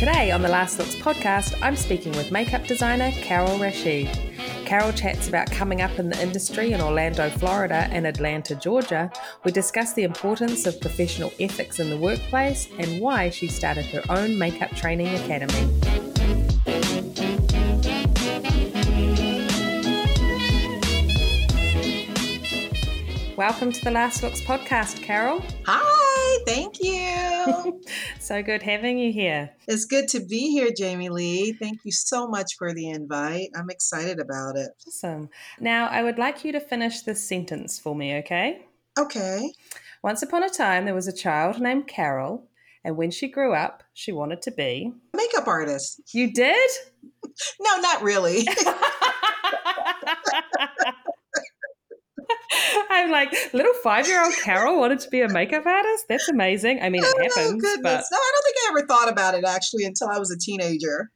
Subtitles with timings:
[0.00, 4.08] Today on the Last Looks podcast, I'm speaking with makeup designer Carol Rasheed.
[4.64, 9.12] Carol chats about coming up in the industry in Orlando, Florida and Atlanta, Georgia.
[9.44, 14.02] We discuss the importance of professional ethics in the workplace and why she started her
[14.08, 15.89] own makeup training academy.
[23.40, 25.42] Welcome to the Last Looks podcast, Carol.
[25.64, 27.80] Hi, thank you.
[28.20, 29.48] so good having you here.
[29.66, 31.54] It's good to be here, Jamie Lee.
[31.54, 33.48] Thank you so much for the invite.
[33.56, 34.68] I'm excited about it.
[34.86, 35.30] Awesome.
[35.58, 38.66] Now, I would like you to finish this sentence for me, okay?
[38.98, 39.50] Okay.
[40.04, 42.46] Once upon a time, there was a child named Carol,
[42.84, 46.02] and when she grew up, she wanted to be makeup artist.
[46.12, 46.70] You did?
[47.58, 48.46] no, not really.
[52.90, 56.06] I'm like, little five year old Carol wanted to be a makeup artist?
[56.08, 56.80] That's amazing.
[56.82, 57.62] I mean, it oh, happens.
[57.62, 57.80] Goodness.
[57.82, 58.04] But...
[58.10, 61.10] No, I don't think I ever thought about it actually until I was a teenager.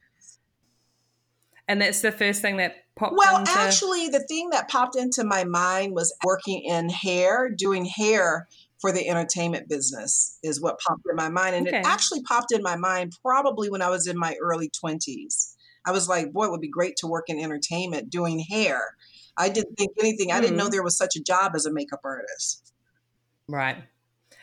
[1.67, 3.51] And that's the first thing that popped Well, into...
[3.51, 8.47] actually, the thing that popped into my mind was working in hair, doing hair
[8.79, 11.55] for the entertainment business is what popped in my mind.
[11.55, 11.79] And okay.
[11.79, 15.53] it actually popped in my mind probably when I was in my early 20s.
[15.85, 18.95] I was like, boy, it would be great to work in entertainment doing hair
[19.37, 20.31] I didn't think anything.
[20.31, 20.71] I didn't know mm-hmm.
[20.71, 22.73] there was such a job as a makeup artist.
[23.47, 23.77] Right.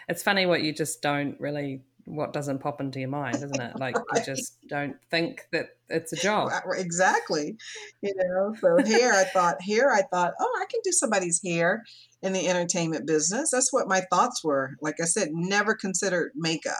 [0.08, 3.78] It's funny what you just don't really what doesn't pop into your mind, isn't it?
[3.78, 4.26] Like right.
[4.26, 6.50] you just don't think that it's a job.
[6.76, 7.56] Exactly.
[8.00, 11.84] You know, so here I thought, here I thought, oh, I can do somebody's hair
[12.22, 13.50] in the entertainment business.
[13.50, 14.76] That's what my thoughts were.
[14.80, 16.74] Like I said, never considered makeup.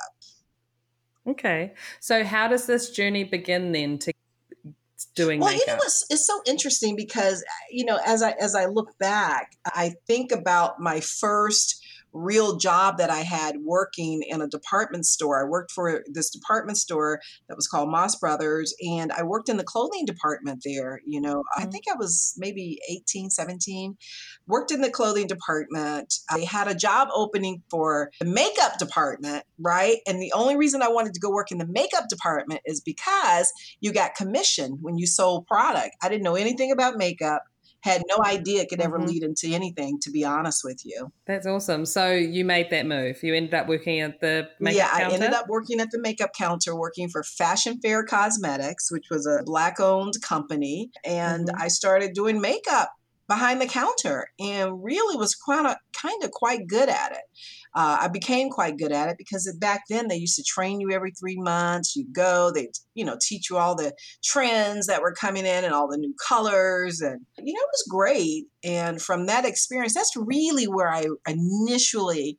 [1.27, 1.75] Okay.
[2.01, 4.12] So how does this journey begin then to
[5.15, 5.67] doing well makeup?
[5.67, 9.57] you know it's, it's so interesting because you know as i as i look back
[9.67, 11.82] i think about my first
[12.13, 15.45] real job that I had working in a department store.
[15.45, 19.57] I worked for this department store that was called Maas Brothers, and I worked in
[19.57, 21.01] the clothing department there.
[21.07, 21.63] You know, mm-hmm.
[21.63, 23.97] I think I was maybe 18, 17.
[24.47, 26.15] Worked in the clothing department.
[26.31, 29.99] I had a job opening for the makeup department, right?
[30.07, 33.53] And the only reason I wanted to go work in the makeup department is because
[33.81, 35.97] you got commission when you sold product.
[36.03, 37.43] I didn't know anything about makeup
[37.83, 39.09] had no idea it could ever mm-hmm.
[39.09, 41.13] lead into anything, to be honest with you.
[41.27, 41.85] That's awesome.
[41.85, 43.23] So you made that move.
[43.23, 45.05] You ended up working at the makeup yeah, counter?
[45.05, 49.27] I ended up working at the makeup counter, working for Fashion Fair Cosmetics, which was
[49.27, 50.91] a black owned company.
[51.05, 51.63] And mm-hmm.
[51.63, 52.91] I started doing makeup
[53.29, 57.23] behind the counter and really was kind of kind of quite good at it.
[57.75, 60.91] Uh, I became quite good at it because back then they used to train you
[60.91, 61.97] every three months.
[61.97, 65.73] You go, they you know teach you all the trends that were coming in and
[65.73, 68.45] all the new colors, and you know it was great.
[68.65, 72.39] And from that experience, that's really where I initially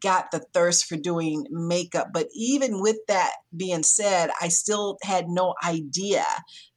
[0.00, 2.08] got the thirst for doing makeup.
[2.12, 6.24] But even with that being said, I still had no idea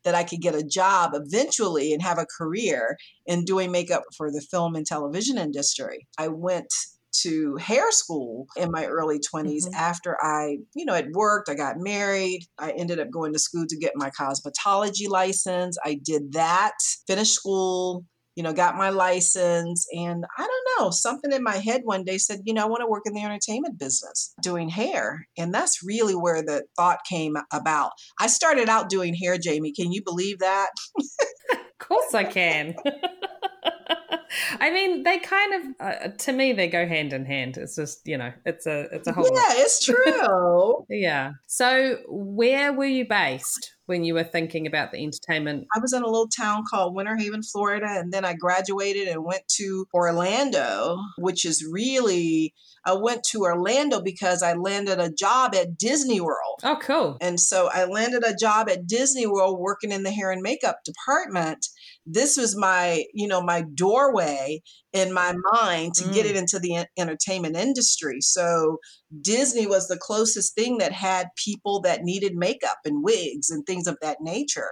[0.04, 4.32] that I could get a job eventually and have a career in doing makeup for
[4.32, 6.08] the film and television industry.
[6.18, 6.74] I went
[7.24, 9.74] to hair school in my early 20s mm-hmm.
[9.76, 12.46] after I, you know, had worked, I got married.
[12.58, 15.78] I ended up going to school to get my cosmetology license.
[15.84, 16.74] I did that,
[17.08, 18.06] finished school,
[18.36, 19.86] you know, got my license.
[19.94, 22.82] And I don't know, something in my head one day said, you know, I want
[22.82, 25.28] to work in the entertainment business doing hair.
[25.38, 27.92] And that's really where the thought came about.
[28.20, 29.74] I started out doing hair, Jamie.
[29.74, 30.70] Can you believe that?
[31.52, 32.76] of course I can.
[34.60, 37.58] I mean, they kind of, uh, to me, they go hand in hand.
[37.58, 39.26] It's just, you know, it's a, it's a whole.
[39.26, 40.86] Yeah, it's true.
[40.90, 41.32] yeah.
[41.48, 45.68] So, where were you based when you were thinking about the entertainment?
[45.76, 49.24] I was in a little town called Winter Haven, Florida, and then I graduated and
[49.24, 52.54] went to Orlando, which is really
[52.86, 56.62] I went to Orlando because I landed a job at Disney World.
[56.64, 57.18] Oh, cool.
[57.22, 60.80] And so I landed a job at Disney World working in the hair and makeup
[60.86, 61.68] department
[62.08, 64.60] this was my you know my doorway
[64.92, 66.12] in my mind to mm.
[66.12, 68.80] get it into the entertainment industry so
[69.22, 73.82] disney was the closest thing that had people that needed makeup and wigs and things
[73.82, 74.70] things of that nature.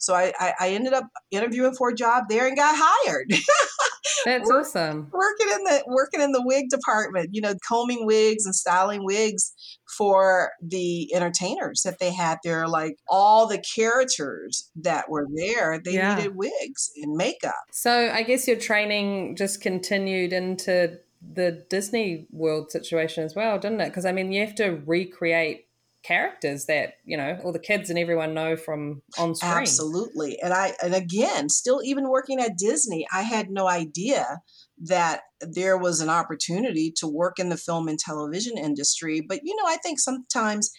[0.00, 3.30] So I, I, I ended up interviewing for a job there and got hired.
[4.24, 5.10] That's Work- awesome.
[5.12, 9.52] working in the working in the wig department, you know, combing wigs and styling wigs
[9.96, 12.66] for the entertainers that they had there.
[12.68, 16.16] Like all the characters that were there, they Yeah.
[16.16, 17.54] needed wigs and makeup.
[17.70, 20.98] So I guess your training just continued into
[21.34, 23.88] the Disney World situation as well, didn't it?
[23.88, 25.66] Because I mean, you have to recreate
[26.02, 29.52] characters that you know all the kids and everyone know from on screen.
[29.52, 30.38] Absolutely.
[30.42, 34.40] And I and again, still even working at Disney, I had no idea
[34.82, 39.20] that there was an opportunity to work in the film and television industry.
[39.20, 40.70] But you know, I think sometimes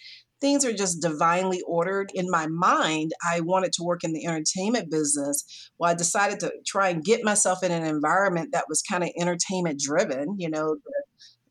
[0.42, 2.10] things are just divinely ordered.
[2.14, 5.70] In my mind, I wanted to work in the entertainment business.
[5.78, 9.10] Well, I decided to try and get myself in an environment that was kind of
[9.18, 11.01] entertainment driven, you know, the,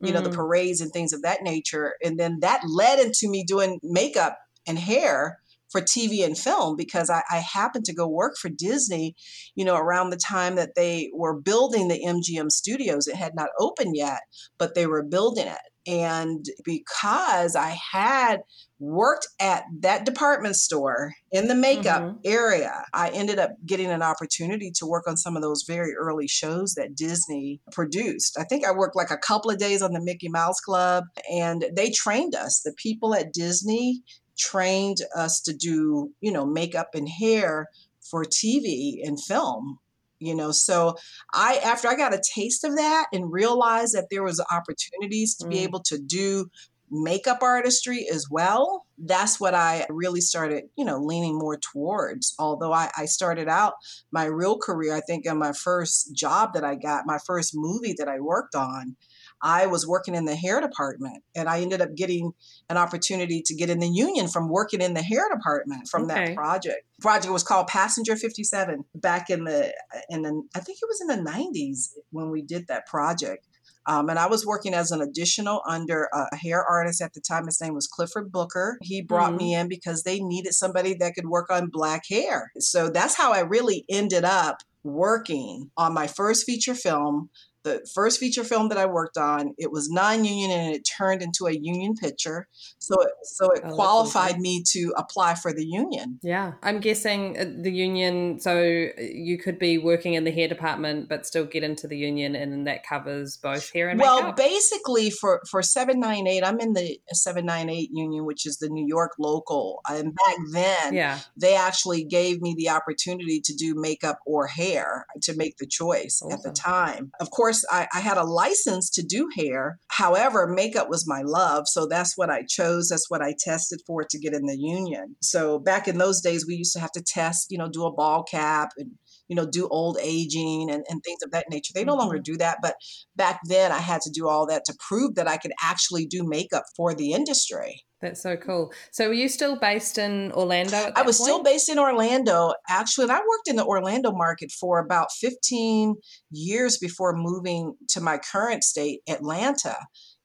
[0.01, 0.35] you know, the Mm.
[0.35, 1.95] parades and things of that nature.
[2.03, 4.37] And then that led into me doing makeup
[4.67, 5.39] and hair
[5.69, 9.15] for TV and film because I, I happened to go work for Disney,
[9.55, 13.07] you know, around the time that they were building the MGM studios.
[13.07, 14.21] It had not opened yet,
[14.57, 15.70] but they were building it.
[15.87, 18.41] And because I had
[18.79, 22.19] worked at that department store in the makeup Mhm.
[22.23, 26.27] area, I ended up getting an opportunity to work on some of those very early
[26.27, 28.37] shows that Disney produced.
[28.37, 31.65] I think I worked like a couple of days on the Mickey Mouse Club, and
[31.75, 32.61] they trained us.
[32.63, 34.03] The people at Disney
[34.37, 37.67] trained us to do, you know, makeup and hair
[38.09, 39.77] for TV and film.
[40.21, 40.95] You know, so
[41.33, 45.47] I after I got a taste of that and realized that there was opportunities to
[45.47, 45.63] be Mm.
[45.63, 46.45] able to do
[46.93, 52.73] makeup artistry as well that's what i really started you know leaning more towards although
[52.73, 53.75] I, I started out
[54.11, 57.95] my real career i think in my first job that i got my first movie
[57.97, 58.97] that i worked on
[59.43, 62.31] i was working in the hair department and i ended up getting
[62.69, 66.13] an opportunity to get in the union from working in the hair department from Okay.
[66.27, 69.73] that project project was called passenger 57 back in the
[70.09, 73.45] in the i think it was in the 90s when we did that project
[73.87, 77.47] um, and I was working as an additional under a hair artist at the time.
[77.47, 78.77] His name was Clifford Booker.
[78.83, 82.51] He brought me in because they needed somebody that could work on black hair.
[82.59, 87.31] So that's how I really ended up working on my first feature film.
[87.63, 91.45] The first feature film that I worked on, it was non-union and it turned into
[91.47, 92.47] a union picture.
[92.79, 94.41] So it, so it Oh, qualified awesome.
[94.41, 96.19] me to apply for the union.
[96.23, 98.39] Yeah, I'm guessing uh, the union.
[98.39, 101.97] So uh, you could be working in the hair department, but still get into the
[101.97, 104.37] union, and that covers both hair and well makeup.
[104.37, 109.81] basically for for 798 i'm in the 798 union which is the new york local
[109.89, 115.05] and back then yeah, they actually gave me the opportunity to do makeup or hair
[115.21, 119.03] to make the choice at the time of course I, I had a license to
[119.03, 119.79] do hair.
[119.89, 124.03] However makeup was my love so that's what i chose that's what i tested for
[124.03, 125.15] to get in the union.
[125.21, 127.93] So back in those days we used to have to test you know do a
[127.93, 128.91] ball cap and
[129.27, 131.71] you know do old aging and, and things of that nature.
[131.73, 132.33] They no longer mm-hmm.
[132.33, 132.75] do that but
[133.15, 136.27] back then I had to do all that to prove that I could actually do
[136.27, 137.83] makeup for the industry.
[138.01, 138.73] That's so cool.
[138.91, 140.75] So were you still based in Orlando?
[140.75, 144.51] At I was still based in Orlando, actually, and I worked in the Orlando market
[144.51, 145.95] for about 15
[146.31, 149.75] years before moving to my current state, Atlanta.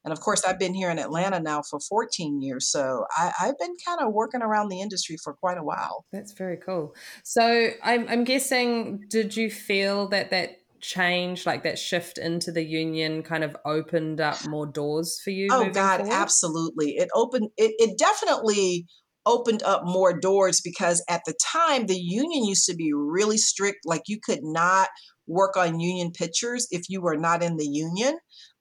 [0.03, 2.69] And of course, I've been here in Atlanta now for 14 years.
[2.69, 6.05] So I, I've been kind of working around the industry for quite a while.
[6.13, 6.95] That's very cool.
[7.23, 12.63] So I'm, I'm guessing, did you feel that that change, like that shift into the
[12.63, 15.47] union, kind of opened up more doors for you?
[15.51, 16.13] Oh God, forward?
[16.13, 16.97] absolutely.
[16.97, 18.85] It opened it, it definitely
[19.25, 23.79] opened up more doors because at the time the union used to be really strict.
[23.85, 24.89] Like you could not
[25.27, 28.17] work on union pictures if you were not in the union.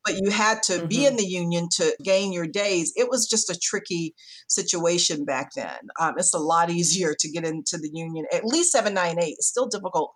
[0.06, 1.08] But you had to be Mhm.
[1.08, 2.92] in the union to gain your days.
[2.96, 4.14] It was just a tricky
[4.48, 5.78] situation back then.
[6.00, 8.24] Um, it's a lot easier to get into the union.
[8.32, 10.12] At least 798 It's still difficult,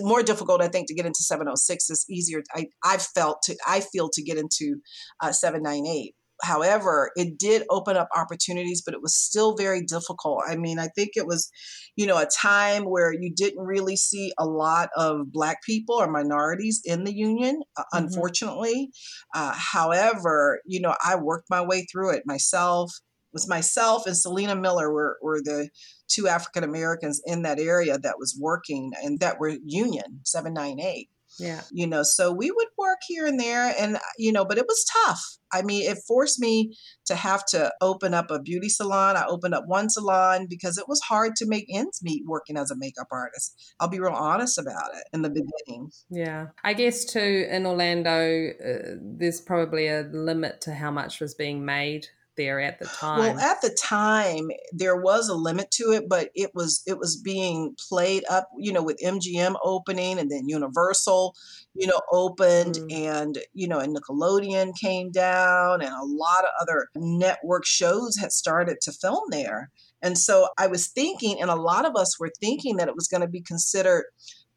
[0.00, 1.88] more difficult, I think, to get into 706.
[1.88, 2.42] It's easier.
[2.54, 4.80] I, I've felt to, I feel to get into
[5.22, 6.14] uh, 798.
[6.42, 10.42] However, it did open up opportunities, but it was still very difficult.
[10.46, 11.50] I mean, I think it was,
[11.96, 16.10] you know, a time where you didn't really see a lot of Black people or
[16.10, 18.04] minorities in the union, uh, Mhm.
[18.04, 18.90] unfortunately.
[19.34, 22.92] Uh, however, you know, I worked my way through it myself.
[23.30, 25.68] It was myself and Selena Miller were, were the
[26.08, 31.62] two African Americans in that area that was working and that were union 798 Yeah.
[31.70, 34.84] you know so we would work here and there and you know but it was
[35.04, 35.22] tough.
[35.52, 36.74] I mean it forced me
[37.06, 39.16] to have to open up a beauty salon.
[39.16, 42.70] I opened up one salon because it was hard to make ends meet working as
[42.70, 43.74] a makeup artist.
[43.80, 45.90] I'll be real honest about it in the beginning.
[46.10, 46.48] Yeah.
[46.64, 51.64] I guess too in Orlando, uh, there's probably a limit to how much was being
[51.64, 53.18] made there at the time?
[53.18, 57.20] Well, at the time there was a limit to it, but it was it was
[57.20, 61.34] being played up, you know, with MGM opening and then Universal,
[61.74, 62.92] you know, opened mm.
[62.92, 68.32] and you know, and Nickelodeon came down and a lot of other network shows had
[68.32, 69.70] started to film there.
[70.00, 73.08] And so I was thinking, and a lot of us were thinking that it was
[73.08, 74.04] going to be considered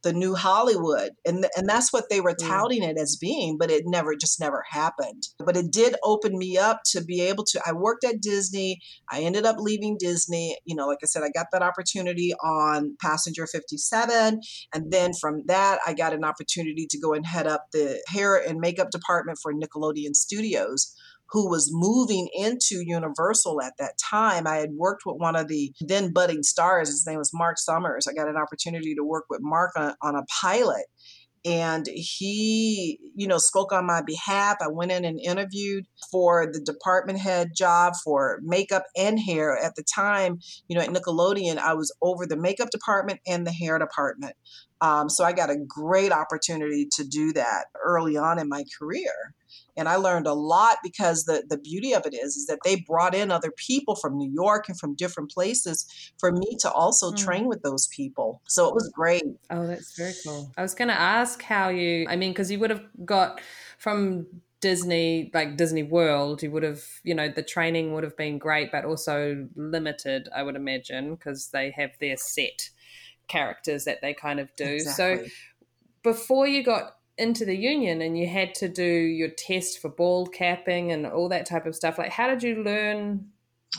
[0.03, 1.11] the new Hollywood.
[1.25, 2.47] And, and that's what they were mm.
[2.47, 5.23] touting it as being, but it never, just never happened.
[5.39, 8.79] But it did open me up to be able to, I worked at Disney.
[9.09, 10.57] I ended up leaving Disney.
[10.65, 14.39] You know, like I said, I got that opportunity on Passenger 57.
[14.73, 18.35] And then from that, I got an opportunity to go and head up the hair
[18.35, 20.95] and makeup department for Nickelodeon Studios
[21.31, 24.45] who was moving into Universal at that time.
[24.47, 26.89] I had worked with one of the then budding stars.
[26.89, 28.07] His name was Mark Summers.
[28.07, 30.85] I got an opportunity to work with Mark on, on a pilot
[31.43, 36.59] and he you know spoke on my behalf i went in and interviewed for the
[36.61, 41.73] department head job for makeup and hair at the time you know at nickelodeon i
[41.73, 44.35] was over the makeup department and the hair department
[44.81, 49.33] um, so i got a great opportunity to do that early on in my career
[49.77, 52.75] and I learned a lot because the the beauty of it is is that they
[52.75, 55.85] brought in other people from New York and from different places
[56.19, 57.17] for me to also mm.
[57.17, 58.41] train with those people.
[58.47, 59.23] So it was great.
[59.49, 60.51] Oh, that's very cool.
[60.57, 63.41] I was going to ask how you I mean cuz you would have got
[63.77, 64.27] from
[64.61, 68.71] Disney, like Disney World, you would have, you know, the training would have been great,
[68.71, 72.69] but also limited, I would imagine, because they have their set
[73.27, 74.65] characters that they kind of do.
[74.65, 75.25] Exactly.
[75.25, 75.31] So
[76.03, 80.33] before you got into the union and you had to do your test for bald
[80.33, 83.27] capping and all that type of stuff like how did you learn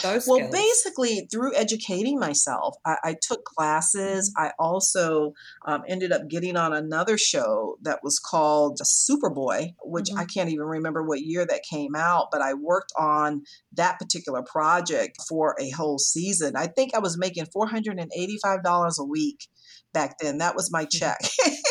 [0.03, 4.33] those well basically through educating myself i, I took classes.
[4.39, 5.35] I also
[5.67, 10.21] um, ended up getting on another show that was called superboy which mm-hmm.
[10.21, 13.43] i can't even remember what year that came out but i worked on
[13.75, 16.55] that particular project for a whole season.
[16.57, 19.49] I think i was making $485 a week
[19.93, 20.39] back then.
[20.39, 20.99] That was my mm-hmm.
[20.99, 21.19] check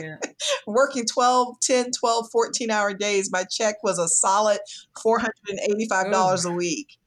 [0.00, 0.16] yeah.
[0.66, 4.58] working 12, 10, 12, 14 hour days, my check was a solid
[5.04, 6.48] $485 Ooh.
[6.48, 6.98] a week.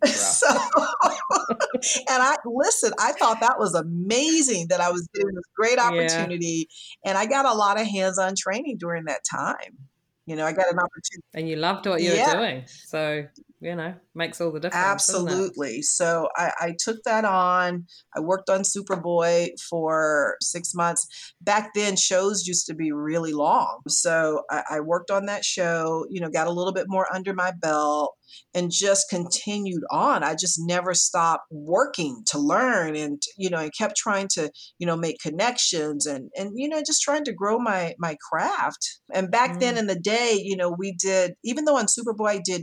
[0.04, 5.78] so, and I listen, I thought that was amazing that I was getting this great
[5.78, 6.68] opportunity.
[7.04, 7.10] Yeah.
[7.10, 9.78] And I got a lot of hands on training during that time.
[10.26, 11.24] You know, I got an opportunity.
[11.32, 12.34] And you loved what you yeah.
[12.34, 12.64] were doing.
[12.66, 13.26] So
[13.60, 15.82] you know makes all the difference absolutely.
[15.82, 17.86] So I, I, took that on.
[18.16, 21.06] I worked on superboy for six months.
[21.40, 23.80] Back then shows used to be really long.
[23.88, 27.34] So I, I worked on that show you know got a little bit more under
[27.34, 28.14] my belt
[28.52, 30.22] and just continued on.
[30.22, 34.86] I just never stopped working to learn and you know and kept trying to you
[34.86, 39.00] know make connections and and you know just trying to grow my my craft.
[39.12, 39.60] And back mm.
[39.60, 42.62] then in the day you know we did even though on superboy I did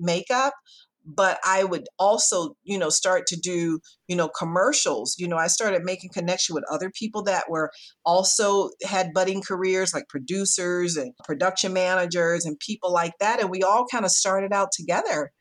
[0.00, 0.54] makeup up
[1.08, 5.16] but I would also, you know, start to do, you know, commercials.
[5.18, 7.70] You know, I started making connection with other people that were
[8.04, 13.40] also had budding careers like producers and production managers and people like that.
[13.40, 15.32] And we all kind of started out together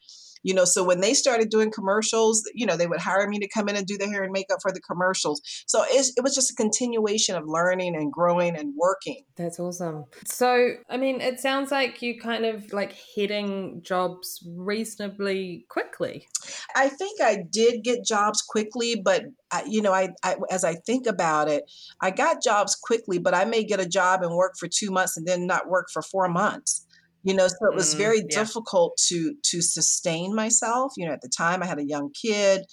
[0.44, 3.48] you know so when they started doing commercials you know they would hire me to
[3.48, 5.42] come in and do the hair and makeup for the commercials.
[5.68, 9.24] So it, it was just a continuation of learning and growing and working.
[9.36, 10.06] That's awesome.
[10.26, 16.28] So i mean it sounds like you kind of like hitting jobs reasonably quickly.
[16.76, 20.76] I think i did get jobs quickly but I, you know I, I as i
[20.76, 21.64] think about it
[22.02, 25.18] i got jobs quickly but i may get a job and work for two months
[25.18, 26.87] and then not work for four months
[27.28, 28.40] you know so it was mm, very yeah.
[28.40, 32.64] difficult to to sustain myself you know at the time i had a young kid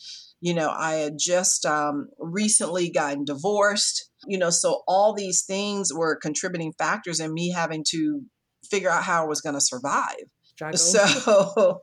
[0.41, 5.93] you know i had just um, recently gotten divorced you know so all these things
[5.93, 8.23] were contributing factors in me having to
[8.71, 10.79] figure out how i was going to survive Struggle.
[10.79, 11.81] so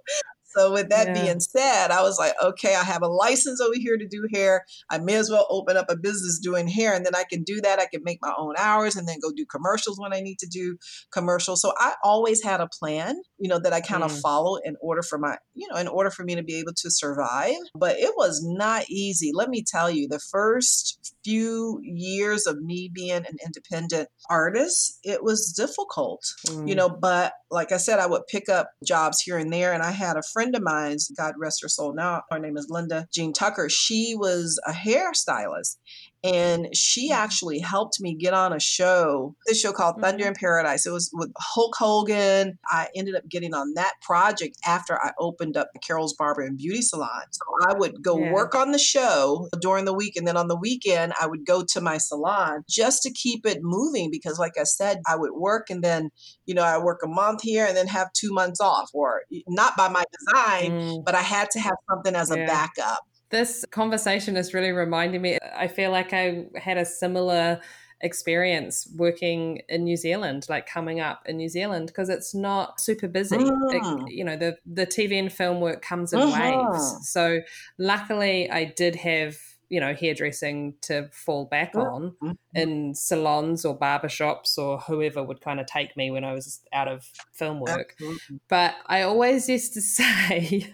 [0.55, 1.21] So with that yeah.
[1.21, 4.65] being said, I was like, okay, I have a license over here to do hair.
[4.89, 7.61] I may as well open up a business doing hair and then I can do
[7.61, 7.79] that.
[7.79, 10.47] I can make my own hours and then go do commercials when I need to
[10.47, 10.77] do
[11.11, 11.61] commercials.
[11.61, 14.21] So I always had a plan, you know, that I kind of mm.
[14.21, 16.91] follow in order for my, you know, in order for me to be able to
[16.91, 17.55] survive.
[17.75, 19.31] But it was not easy.
[19.33, 25.23] Let me tell you, the first few years of me being an independent artist, it
[25.23, 26.67] was difficult, mm.
[26.67, 29.73] you know, but like I said, I would pick up jobs here and there.
[29.73, 32.67] And I had a friend of mine's, God rest her soul now, her name is
[32.69, 33.69] Linda Jean Tucker.
[33.69, 35.77] She was a hairstylist
[36.23, 37.23] and she Mm-hmm.
[37.23, 40.27] actually helped me get on a show this show called thunder Mhm.
[40.29, 45.01] in paradise it was with hulk hogan i ended up getting on that project after
[45.03, 48.31] i opened up the carol's barber and beauty salon so i would go Yeah.
[48.33, 51.63] work on the show during the week and then on the weekend i would go
[51.63, 55.69] to my salon just to keep it moving because like i said i would work
[55.69, 56.09] and then
[56.45, 59.75] you know i work a month here and then have two months off or not
[59.75, 61.03] by my design Mm.
[61.05, 62.99] but i had to have something as a backup
[63.31, 65.37] This conversation is really reminding me.
[65.55, 67.61] I feel like I had a similar
[68.03, 73.07] experience working in New Zealand, like coming up in New Zealand, because it's not super
[73.07, 73.35] busy.
[73.37, 73.43] It-
[73.83, 74.05] Mm.
[74.11, 76.33] you know, the the TV and film work comes in Mhm.
[76.73, 77.09] waves.
[77.09, 77.41] So
[77.77, 79.37] luckily, I did have
[79.71, 81.91] you know hairdressing to fall back Mm.
[81.93, 82.37] on Mhm.
[82.53, 86.87] in salons or barbershops or whoever would kind of take me when I was out
[86.89, 87.93] of film work.
[87.93, 88.39] Absolutely.
[88.49, 90.67] But I always used to say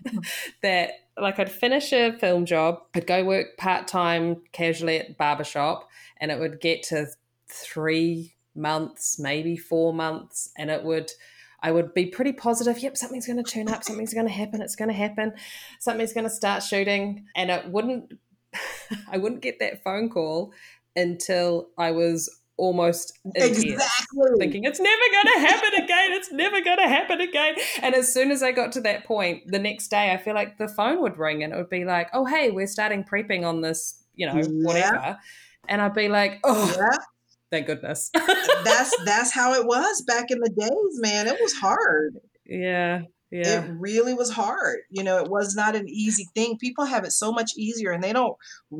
[0.63, 5.87] that like I'd finish a film job, I'd go work part time casually at barbershop,
[6.19, 7.07] and it would get to
[7.47, 11.11] three months, maybe four months, and it would
[11.59, 14.93] I would be pretty positive, yep, something's gonna turn up, something's gonna happen, it's gonna
[14.93, 15.33] happen,
[15.79, 17.25] something's gonna start shooting.
[17.35, 18.13] And it wouldn't
[19.11, 20.53] I wouldn't get that phone call
[20.95, 24.31] until I was almost tears Exactly.
[24.39, 26.11] thinking it's never going to happen again.
[26.13, 27.55] It's never going to happen again.
[27.83, 30.57] And as soon as I got to that point, the next day, I feel like
[30.57, 33.61] the phone would ring and it would be like, "Oh, hey, we're starting prepping on
[33.61, 34.47] this, you know, Yeah.
[34.63, 35.17] whatever."
[35.69, 36.97] And I'd be like, "Oh, Yeah,
[37.51, 38.09] thank goodness."
[38.63, 41.27] that's that's how it was back in the days, man.
[41.27, 42.15] It was hard.
[42.47, 44.79] yeah, yeah, It really was hard.
[44.89, 46.57] You know, it was not an easy thing.
[46.57, 48.35] People have it so much easier and they don't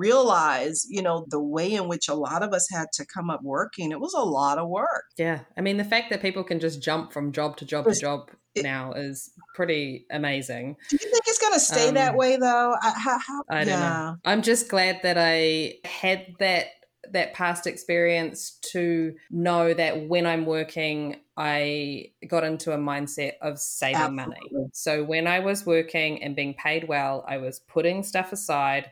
[0.08, 3.42] realize, you know, the way in which a lot of us had to come up
[3.44, 3.92] working.
[3.92, 5.04] It was a lot of work.
[5.18, 5.39] yeah.
[5.58, 8.32] I mean, the fact that people can just jump from job to job to job
[8.56, 10.77] it- now is pretty amazing.
[10.89, 12.74] Do you think it's going to stay that Um, way though?
[12.82, 13.80] I, how, how, I don't yeah.
[13.80, 14.16] know.
[14.25, 16.68] I'm just glad that I had that
[17.12, 23.60] that past experience to know that when I'm working, I got into a mindset of
[23.60, 24.39] saving money.
[24.74, 28.91] So when I was working and being paid well, I was putting stuff aside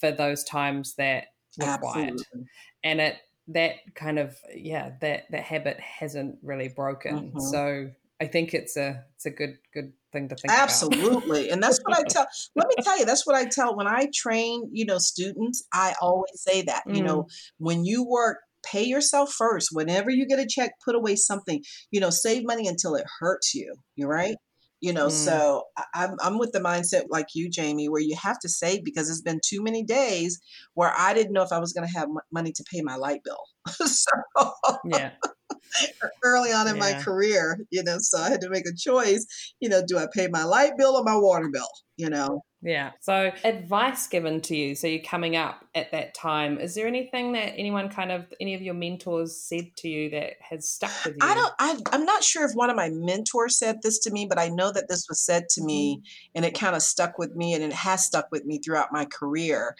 [0.00, 1.26] for those times that
[1.58, 2.14] were quiet.
[2.14, 2.48] Absolutely.
[2.82, 3.16] And it
[3.48, 7.32] that kind of yeah, that that habit hasn't really broken.
[7.32, 7.40] Mhm.
[7.40, 10.62] So I think it's a it's a good good thing to think about.
[10.62, 11.50] Absolutely.
[11.50, 14.08] And that's what I tell let me tell you, that's what I tell when I
[14.12, 19.32] train, you know, students, I always say that, you know, when you work, pay yourself
[19.32, 19.68] first.
[19.72, 23.54] Whenever you get a check, put away something, you know, save money until it hurts
[23.54, 23.74] you.
[23.96, 24.36] You're right.
[24.80, 25.10] You know, Mm.
[25.10, 29.10] so I'm I'm with the mindset like you, Jamie, where you have to save because
[29.10, 30.38] it's been too many days
[30.74, 32.96] where I didn't know if I was going to have m- money to pay my
[32.96, 33.42] light bill.
[33.86, 34.52] so
[34.84, 35.10] Yeah.
[36.24, 39.26] early on in my career, you know, so I had to make a choice.
[39.60, 41.68] You know, do I pay my light bill or my water bill?
[41.96, 42.92] You know, Yeah.
[43.00, 44.74] So, advice given to you.
[44.74, 46.58] So, you're coming up at that time.
[46.58, 50.34] Is there anything that anyone kind of, any of your mentors said to you that
[50.48, 51.26] has stuck with you?
[51.26, 51.52] I don't.
[51.58, 54.48] I, I'm not sure if one of my mentors said this to me, but I
[54.48, 56.32] know that this was said to me, mm-hmm.
[56.36, 59.06] and it kind of stuck with me, and it has stuck with me throughout my
[59.06, 59.76] career.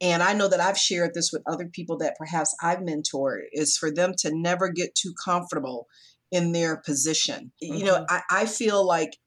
[0.00, 3.76] And I know that I've shared this with other people that perhaps I've mentored is
[3.76, 5.88] for them to never get too comfortable
[6.30, 7.52] in their position.
[7.60, 8.14] You know, mm-hmm.
[8.30, 9.18] I, I feel like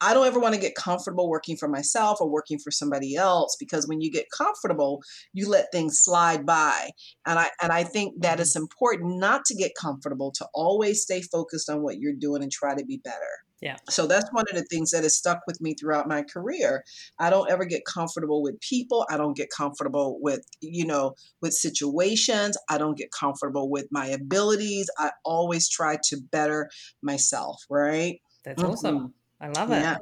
[0.00, 3.56] I don't ever want to get comfortable working for myself or working for somebody else
[3.58, 5.02] because when you get comfortable,
[5.32, 6.90] you let things slide by.
[7.26, 8.42] And I and I think that mm-hmm.
[8.42, 12.52] it's important not to get comfortable, to always stay focused on what you're doing and
[12.52, 13.45] try to be better.
[13.62, 13.76] Yeah.
[13.88, 16.84] So that's one of the things that has stuck with me throughout my career.
[17.18, 19.06] I don't ever get comfortable with people.
[19.08, 22.58] I don't get comfortable with, you know, with situations.
[22.68, 24.90] I don't get comfortable with my abilities.
[24.98, 26.68] I always try to better
[27.02, 28.20] myself, right?
[28.44, 28.98] That's awesome.
[28.98, 29.44] Mm-hmm.
[29.44, 29.80] I love it.
[29.80, 29.96] Yeah.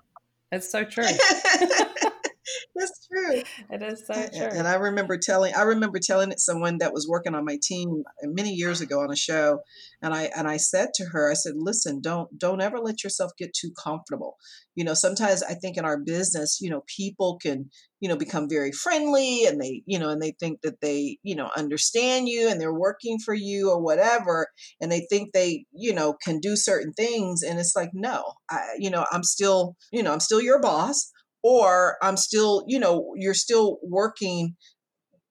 [0.50, 1.06] It's so true.
[2.76, 3.42] That's true.
[3.70, 4.58] it is so true.
[4.58, 8.04] And I remember telling I remember telling it someone that was working on my team
[8.22, 9.60] uh, many years ago on a show,
[10.02, 13.32] and I and I said to her, I said, "Listen, don't don't ever let yourself
[13.38, 14.36] get too comfortable.
[14.74, 18.48] You know, sometimes I think in our business, you know, people can you know become
[18.48, 22.48] very friendly, and they you know and they think that they you know understand you,
[22.48, 24.48] and they're working for you or whatever,
[24.80, 28.60] and they think they you know can do certain things, and it's like, no, I
[28.78, 31.10] you know I'm still you know I'm still your boss."
[31.44, 34.56] Or I'm still, you know, you're still working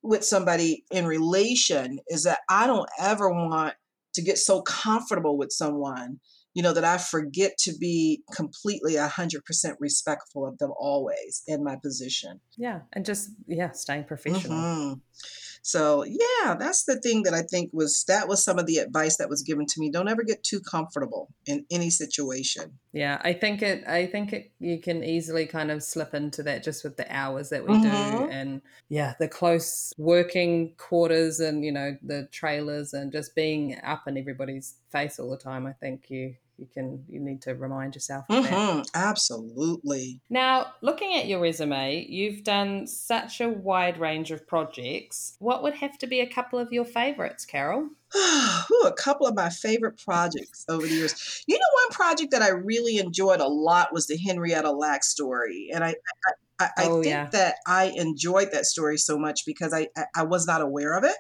[0.04, 3.74] with somebody in relation is that I don't ever want
[4.14, 6.20] to get so comfortable with someone,
[6.54, 9.42] you know, that I forget to be completely 100%
[9.80, 12.40] respectful of them always in my position.
[12.58, 12.82] yeah.
[12.94, 14.60] And just, yeah, staying professional.
[14.60, 15.02] Mhm.
[15.66, 19.16] So yeah, that's the thing that I think was that was some of the advice
[19.18, 19.90] that was given to me.
[19.90, 22.78] Don't ever get too comfortable in any situation.
[22.92, 23.88] Yeah, I think it.
[23.88, 24.52] I think it.
[24.60, 27.82] You can easily kind of slip into that just with the hours that we Mhm.
[27.82, 33.78] do, and yeah, the close working quarters, and you know the trailers, and just being
[33.84, 35.66] up in everybody's face all the time.
[35.66, 38.54] I think you you can you need to remind yourself of that.
[38.54, 40.20] hmm Absolutely.
[40.30, 45.36] Now, looking at your resume, you've done such a wide range of projects.
[45.40, 47.90] What would have to be a couple of your favorites, Carol?
[48.16, 51.44] Ooh, a couple of my favorite projects over the years.
[51.48, 55.70] You know, one project that I really enjoyed a lot was the Henrietta Lack story,
[55.74, 55.90] and I.
[55.90, 57.30] I I, I Oh, think yeah.
[57.32, 61.04] that I enjoyed that story so much because I, I, I was not aware of
[61.04, 61.16] it.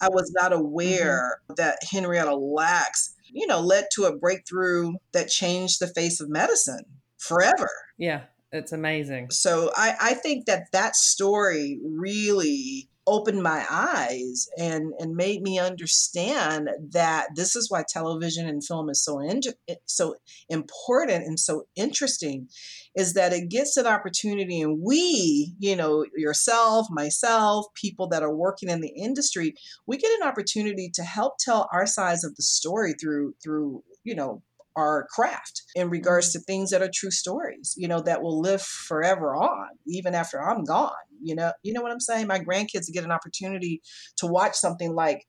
[0.00, 5.80] I was not aware that Henrietta Lacks, you know, led to a breakthrough that changed
[5.80, 6.84] the face of medicine
[7.18, 7.70] forever.
[7.98, 9.30] Yeah, it's amazing.
[9.30, 15.58] So I, I think that that story really opened my eyes and, and made me
[15.58, 19.40] understand that this is why television and film is so in,
[19.86, 20.16] so
[20.48, 22.48] important and so interesting
[22.96, 28.34] is that it gets an opportunity and we you know yourself myself people that are
[28.34, 29.54] working in the industry
[29.86, 34.14] we get an opportunity to help tell our sides of the story through through you
[34.14, 34.42] know
[34.76, 38.62] our craft in regards to things that are true stories you know that will live
[38.62, 42.26] forever on even after i'm gone you know you know what i'm saying?
[42.26, 43.82] My grandkids get an opportunity
[44.18, 45.24] to watch something like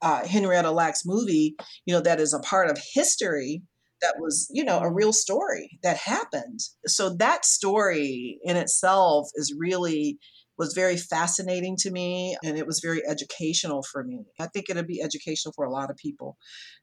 [0.00, 3.62] uh, henrietta lack's movie you know that is a part of history
[4.00, 6.60] that was you know a real story that happened.
[6.86, 10.18] So that story in itself is really
[10.58, 14.82] was very fascinating to me and it was very educational for me i think it'll
[14.82, 16.36] be educational for a lot of people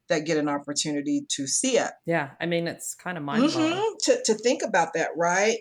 [0.10, 3.74] that get an opportunity to see it Yeah, I mean, it's kind of mind blowing.
[3.74, 5.58] Mhm, to, to think about that right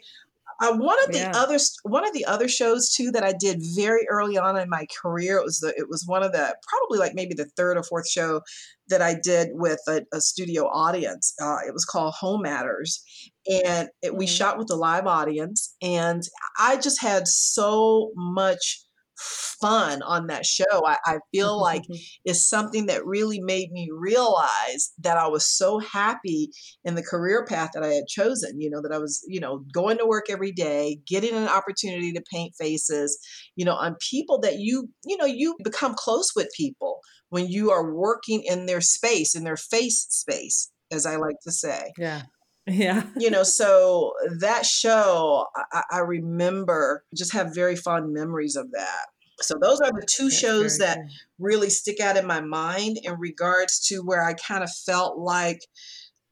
[0.61, 1.33] uh, one of the Yeah.
[1.35, 4.87] other one of the other shows too that I did very early on in my
[5.03, 7.83] career it was the it was one of the probably like maybe the third or
[7.83, 8.41] fourth show
[8.89, 11.35] that I did with a, a studio audience.
[11.43, 13.03] Uh, it was called Home Matters,
[13.51, 14.29] and it, we Mhm.
[14.29, 16.23] shot with a live audience, and
[16.59, 18.81] I just had so much
[19.17, 20.85] fun on that show.
[20.85, 21.83] I, I feel like
[22.25, 26.51] is something that really made me realize that I was so happy
[26.85, 28.61] in the career path that I had chosen.
[28.61, 32.13] You know, that I was, you know, going to work every day, getting an opportunity
[32.13, 33.19] to paint faces,
[33.57, 36.99] you know, on people that you, you know, you become close with people
[37.31, 41.53] when you are working in their space, in their face space, as I like to
[41.53, 42.23] say yeah,
[42.67, 43.05] yeah.
[43.19, 49.07] you know so that show I, I remember just have very fond memories of that
[49.41, 51.09] so those are the two That's shows that cool.
[51.39, 55.61] really stick out in my mind in regards to where i kind of felt like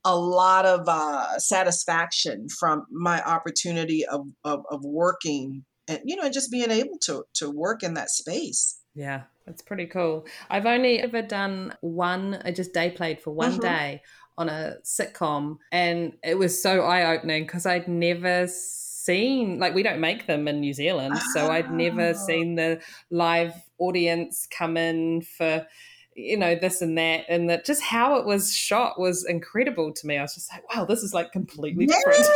[0.05, 6.25] a lot of uh, satisfaction from my opportunity of, of, of working and you know
[6.25, 10.27] and just being able to to work in that space Yeah, that's pretty cool.
[10.51, 13.61] I've only ever done one, I just day played for one Mhm.
[13.61, 14.03] day
[14.43, 19.83] on a sitcom, and it was so eye opening because I'd never seen, like, we
[19.83, 22.27] don't make them in New Zealand, so I'd never Oh.
[22.27, 25.67] seen the live audience come in for.
[26.15, 30.07] You know, this and that, and that just how it was shot was incredible to
[30.07, 30.19] me.
[30.19, 32.27] I was just like, wow, this is like completely different.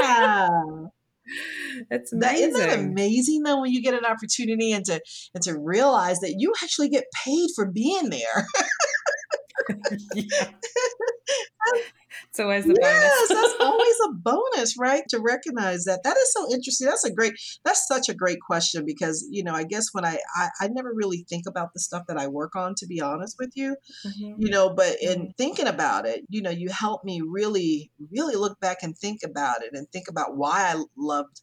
[0.00, 0.48] yeah
[1.90, 2.50] it's amazing.
[2.50, 5.00] isn't that amazing though when you get an opportunity and to
[5.34, 8.46] and to realize that you actually get paid for being there.
[10.12, 10.50] yeah.
[12.30, 13.30] It's always the yes, bonus.
[13.32, 15.02] that's always a bonus, right?
[15.10, 16.00] To recognize that.
[16.04, 16.86] That is so interesting.
[16.88, 20.18] That's a great that's such a great question because, you know, I guess when I
[20.36, 23.36] I, I never really think about the stuff that I work on, to be honest
[23.38, 23.76] with you.
[24.04, 24.34] Mhm.
[24.36, 25.34] You know, but in Mhm.
[25.38, 29.62] thinking about it, you know, you help me really, really look back and think about
[29.62, 31.42] it and think about why I loved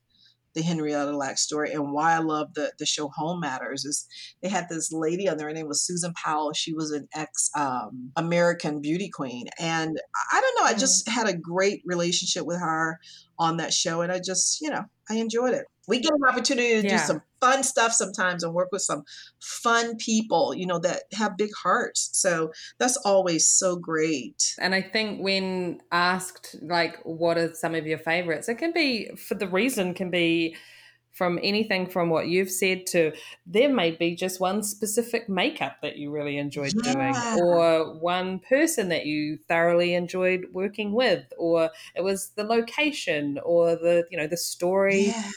[0.53, 4.05] the Henrietta Lack story and why I love the the show Home Matters is
[4.41, 5.47] they had this lady on there.
[5.47, 6.53] Her name was Susan Powell.
[6.53, 9.97] She was an ex um, American beauty queen, and
[10.31, 10.69] I don't know.
[10.69, 10.79] I Mm.
[10.79, 12.99] just had a great relationship with her
[13.39, 15.65] on that show, and I just you know I enjoyed it.
[15.87, 19.03] We get an opportunity to do some fun stuff sometimes and work with some
[19.41, 22.11] fun people, you know, that have big hearts.
[22.13, 24.55] So that's always so great.
[24.59, 29.09] And I think when asked, like, what are some of your favorites, it can be
[29.15, 30.55] for the reason can be
[31.11, 33.11] from anything from what you've said to
[33.45, 38.89] there may be just one specific makeup that you really enjoyed doing, or one person
[38.89, 44.27] that you thoroughly enjoyed working with, or it was the location, or the you know
[44.27, 45.31] the story Yeah.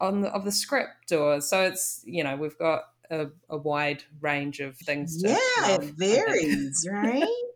[0.00, 4.04] on the, of the script, or so it's you know we've got a, a wide
[4.20, 5.16] range of things.
[5.18, 7.53] To Yeah, it um, varies, right?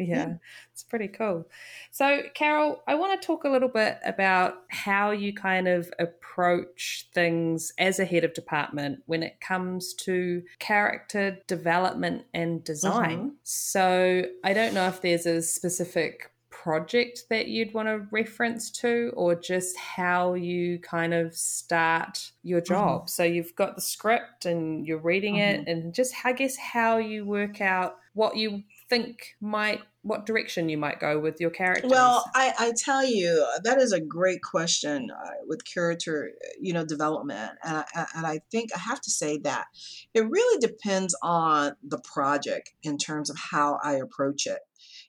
[0.00, 0.34] Yeah,
[0.72, 1.48] it's pretty cool.
[1.90, 7.08] So, Carol, I want to talk a little bit about how you kind of approach
[7.12, 13.18] things as a head of department when it comes to character development and design.
[13.18, 13.28] Mm-hmm.
[13.42, 16.30] So, I don't know if there's a specific
[16.62, 22.60] project that you'd want to reference to or just how you kind of start your
[22.60, 22.74] mm-hmm.
[22.74, 23.00] job.
[23.00, 23.08] Mm-hmm.
[23.08, 25.62] So you've got the script and you're reading mm-hmm.
[25.62, 30.68] it and just I guess how you work out what you think might what direction
[30.68, 31.90] you might go with your characters?
[31.90, 36.84] Well i, I tell you that is a great question uh, with character you know
[36.84, 39.66] development and I, and I think i have to say that
[40.14, 44.60] it really depends on the project in terms of how i approach it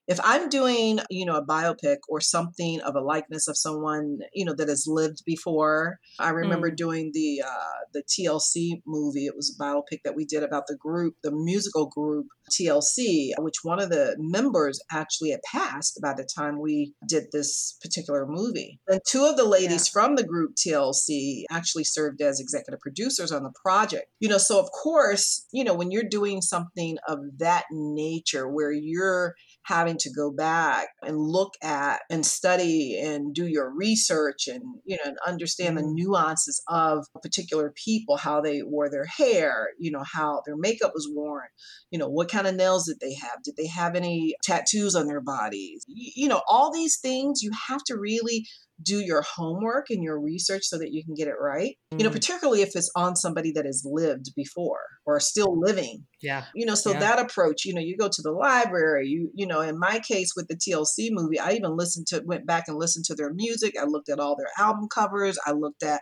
[0.07, 4.45] if I'm doing, you know, a biopic or something of a likeness of someone, you
[4.45, 6.75] know, that has lived before, I remember mm.
[6.75, 9.25] doing the uh, the TLC movie.
[9.25, 13.63] It was a biopic that we did about the group, the musical group TLC, which
[13.63, 18.79] one of the members actually had passed by the time we did this particular movie.
[18.87, 19.93] And two of the ladies yeah.
[19.93, 24.07] from the group TLC actually served as executive producers on the project.
[24.19, 28.71] You know, so of course, you know, when you're doing something of that nature where
[28.71, 34.61] you're having to go back and look at and study and do your research and
[34.85, 35.95] you know and understand the mm-hmm.
[35.95, 41.09] nuances of particular people how they wore their hair you know how their makeup was
[41.13, 41.47] worn
[41.91, 45.05] you know what kind of nails did they have did they have any tattoos on
[45.05, 48.45] their bodies you know all these things you have to really
[48.83, 51.75] do your homework and your research so that you can get it right.
[51.91, 52.13] You know, mm.
[52.13, 56.05] particularly if it's on somebody that has lived before or still living.
[56.21, 56.45] Yeah.
[56.53, 56.99] You know, so yeah.
[56.99, 60.33] that approach, you know, you go to the library, you you know, in my case
[60.35, 63.73] with the TLC movie, I even listened to went back and listened to their music.
[63.79, 65.39] I looked at all their album covers.
[65.45, 66.01] I looked at,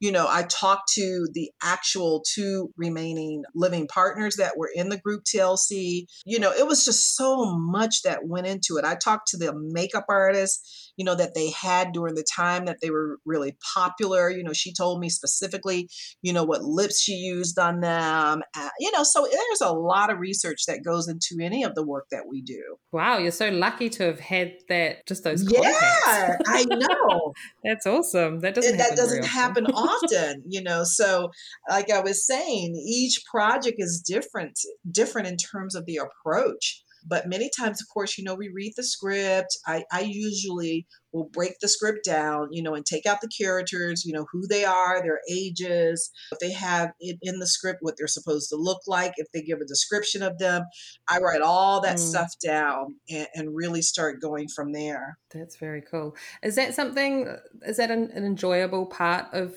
[0.00, 4.98] you know, I talked to the actual two remaining living partners that were in the
[4.98, 6.06] group TLC.
[6.24, 8.84] You know, it was just so much that went into it.
[8.84, 12.78] I talked to the makeup artist you know, that they had during the time that
[12.82, 14.28] they were really popular.
[14.28, 15.88] You know, she told me specifically,
[16.22, 18.37] you know, what lips she used on them.
[18.54, 21.84] Uh, you know, so there's a lot of research that goes into any of the
[21.84, 22.62] work that we do.
[22.92, 25.50] Wow, you're so lucky to have had that, just those.
[25.50, 27.32] Yeah, I know.
[27.64, 28.40] That's awesome.
[28.40, 28.76] That doesn't.
[28.78, 30.84] that doesn't happen often, you know.
[30.84, 31.30] So,
[31.68, 34.58] like I was saying, each project is different,
[34.90, 36.82] different in terms of the approach.
[37.08, 39.56] But many times, of course, you know, we read the script.
[39.66, 44.04] I, I usually will break the script down, you know, and take out the characters,
[44.04, 47.94] you know, who they are, their ages, if they have it in the script, what
[47.96, 50.64] they're supposed to look like, if they give a description of them.
[51.08, 52.00] I write all that mm.
[52.00, 55.16] stuff down and, and, really start going from there.
[55.32, 56.14] That's very cool.
[56.42, 59.54] Is that something, is that an, an enjoyable part of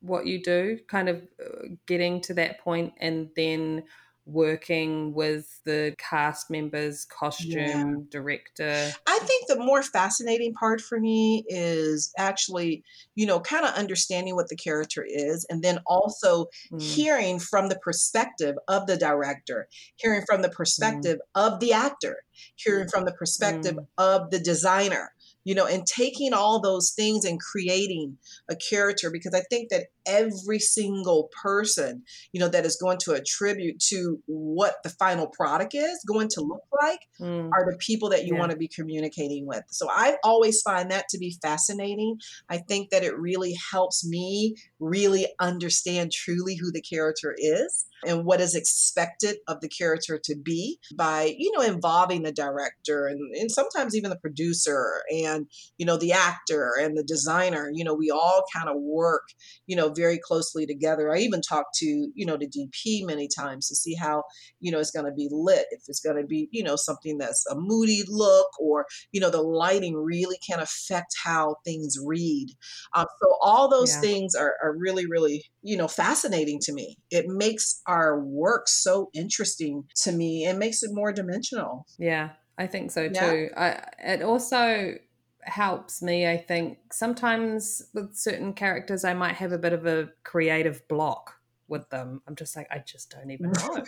[0.00, 0.78] what you do?
[0.88, 3.84] Kind of uh, getting to that point and then
[4.32, 7.94] working with the cast members, costume yeah.
[8.10, 8.92] director?
[9.06, 12.82] I think the more fascinating part for me is actually,
[13.14, 16.80] you know, kind of understanding what the character is and then also mm.
[16.80, 20.54] hearing from the perspective of the director, hearing from the mm.
[20.54, 21.52] perspective mm.
[21.52, 22.22] of the actor,
[22.56, 23.86] hearing from the perspective mm.
[23.98, 25.12] of the designer
[25.44, 29.86] you know, and taking all those things and creating a character because I think that
[30.06, 35.74] every single person, you know, that is going to attribute to what the final product
[35.74, 37.50] is going to look like mm.
[37.52, 38.40] are the people that you yeah.
[38.40, 39.64] want to be communicating with.
[39.70, 42.18] So I always find that to be fascinating.
[42.48, 48.24] I think that it really helps me really understand truly who the character is and
[48.24, 53.20] what is expected of the character to be by you know involving the director and,
[53.36, 55.46] and sometimes even the producer and
[55.78, 59.28] you know the actor and the designer you know we all kind of work
[59.66, 63.68] you know very closely together i even talk to you know the dp many times
[63.68, 64.22] to see how
[64.60, 67.18] you know it's going to be lit if it's going to be you know something
[67.18, 72.48] that's a moody look or you know the lighting really can affect how things read
[72.94, 74.00] um, so all those yeah.
[74.00, 79.10] things are, are really really you know fascinating to me it makes our work so
[79.14, 81.86] interesting to me and makes it more dimensional.
[81.98, 83.48] Yeah, I think so too.
[83.52, 83.84] Yeah.
[84.02, 84.94] I, it also
[85.42, 90.10] helps me, I think, sometimes with certain characters, I might have a bit of a
[90.24, 91.34] creative block
[91.68, 92.20] with them.
[92.26, 93.84] I'm just like, I just don't even know.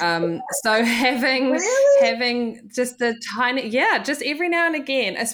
[0.00, 2.06] um, so having really?
[2.06, 5.16] having just the tiny, yeah, just every now and again.
[5.18, 5.24] I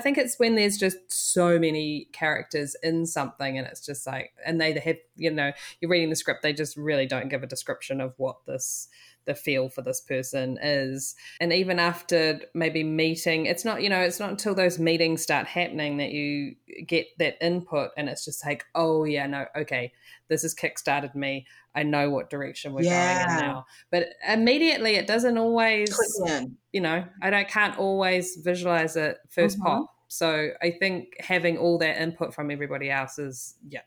[0.00, 4.60] think it's when there's just so many characters in something, and it's just like, and
[4.60, 8.00] they have, you know, you're reading the script, they just really don't give a description
[8.00, 8.88] of what this
[9.30, 11.14] the feel for this person is.
[11.40, 15.46] And even after maybe meeting, it's not, you know, it's not until those meetings start
[15.46, 19.92] happening that you get that input and it's just like, oh, yeah, no, okay,
[20.28, 21.46] this has kickstarted me.
[21.74, 23.24] I know what direction we're yeah.
[23.24, 23.66] going in now.
[23.90, 25.96] But immediately it doesn't always,
[26.72, 29.62] you know, I don't, can't always visualize it 1st mm-hmm.
[29.62, 29.94] pop.
[30.08, 33.82] So I think having all that input from everybody else is, yeah,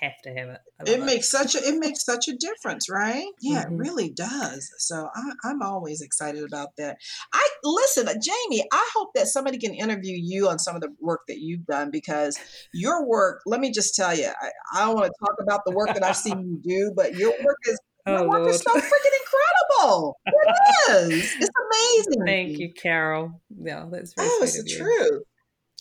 [0.00, 0.60] have to have it.
[0.86, 3.26] It makes such a it makes such a difference, right?
[3.40, 3.74] Yeah, mm-hmm.
[3.74, 4.70] it really does.
[4.78, 6.98] So I, am always excited about that.
[7.32, 8.64] I listen, uh, Jamie.
[8.72, 11.90] I hope that somebody can interview you on some of the work that you've done
[11.90, 12.38] because
[12.72, 13.42] your work.
[13.46, 16.02] Let me just tell you, I, I don't want to talk about the work that
[16.02, 18.50] I've seen you do, but your work is Oh, your work Lord.
[18.54, 19.16] is so freaking
[19.82, 20.18] incredible.
[20.26, 21.36] It is.
[21.38, 22.24] It's amazing.
[22.24, 23.40] Thank you, Carol.
[23.50, 25.22] Yeah, that's very oh, it's the truth.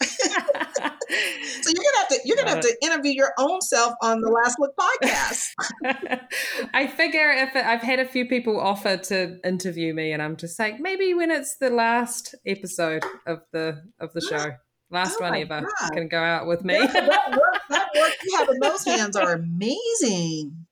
[1.61, 4.29] so you're gonna have to you're gonna have to interview your own self on the
[4.29, 5.47] Last Look podcast.
[6.73, 10.37] I figure if it, I've had a few people offer to interview me, and I'm
[10.37, 14.51] just like maybe when it's the last episode of the of the show,
[14.91, 15.91] last oh one ever, God.
[15.91, 16.75] can go out with me.
[16.75, 20.65] Yeah, that, work, that work you have in those hands are amazing.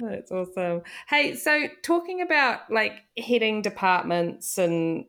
[0.00, 0.82] That's awesome.
[1.08, 5.06] Hey, so talking about like heading departments and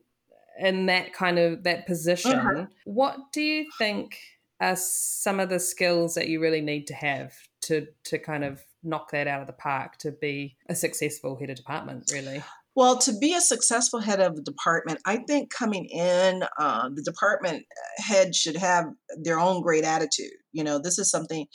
[0.58, 2.66] in that kind of that position, uh-huh.
[2.84, 4.18] what do you think
[4.60, 8.62] are some of the skills that you really need to have to to kind of
[8.82, 12.42] knock that out of the park to be a successful head of department really
[12.78, 17.02] well, to be a successful head of a department, I think coming in, uh, the
[17.02, 17.64] department
[17.96, 18.84] head should have
[19.20, 20.30] their own great attitude.
[20.52, 21.46] You know, this is something,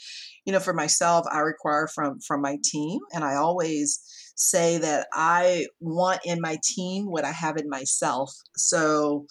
[0.44, 4.00] you know, for myself, I require from from my team, and I always
[4.34, 8.32] say that I want in my team what I have in myself.
[8.56, 9.26] So,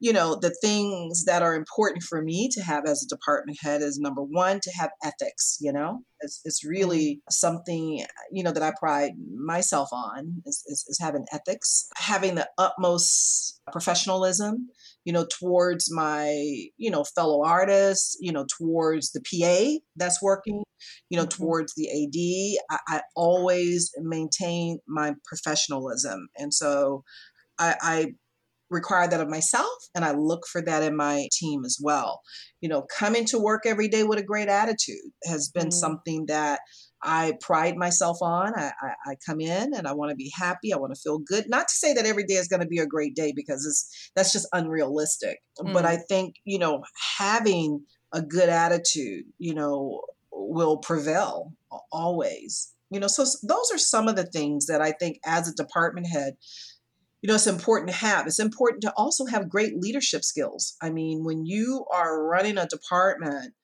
[0.00, 3.82] you know, the things that are important for me to have as a department head
[3.82, 6.70] is number one, to have ethics, you know, it's, it's mm-hmm.
[6.70, 12.34] really something, you know, that I pride myself on is, is, is having ethics, having
[12.34, 14.68] the utmost professionalism
[15.04, 16.30] you know, towards my,
[16.76, 20.62] you know, fellow artists, you know, towards the PA that's working,
[21.10, 21.42] you know, mm-hmm.
[21.42, 22.78] towards the AD.
[22.88, 26.28] I, I, always maintain my professionalism.
[26.36, 27.04] And so
[27.58, 28.06] I, I
[28.70, 32.20] require that of myself and I look for that in my team as well.
[32.60, 35.70] You know, coming to work every day with a great attitude has been mm-hmm.
[35.70, 36.60] something that
[37.02, 38.54] I pride myself on.
[38.56, 40.72] I, I, I come in and I want to be happy.
[40.72, 41.48] I want to feel good.
[41.48, 44.10] Not to say that every day is going to be a great day because it's
[44.16, 45.38] that's just unrealistic.
[45.60, 45.74] Mm.
[45.74, 46.82] But I think you know
[47.18, 50.00] having a good attitude, you know,
[50.34, 51.52] will prevail
[51.92, 52.72] always.
[52.90, 56.06] You know, so those are some of the things that I think as a department
[56.06, 56.34] head
[57.24, 60.90] you know it's important to have it's important to also have great leadership skills i
[60.90, 63.54] mean when you are running a department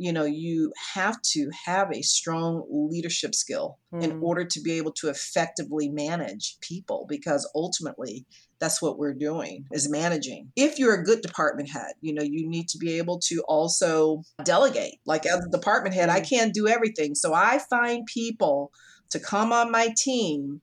[0.00, 4.02] you know you have to have a strong leadership skill mm.
[4.02, 8.24] in order to be able to effectively manage people because ultimately
[8.60, 12.48] that's what we're doing is managing if you're a good department head you know you
[12.48, 16.28] need to be able to also delegate like as a department head i mm.
[16.28, 18.72] can't do everything so i find people
[19.10, 20.62] to come on my team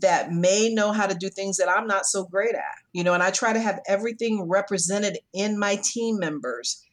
[0.00, 2.74] that may know how to do things that I'm not so great at.
[2.92, 6.84] You know, and I try to have everything represented in my team members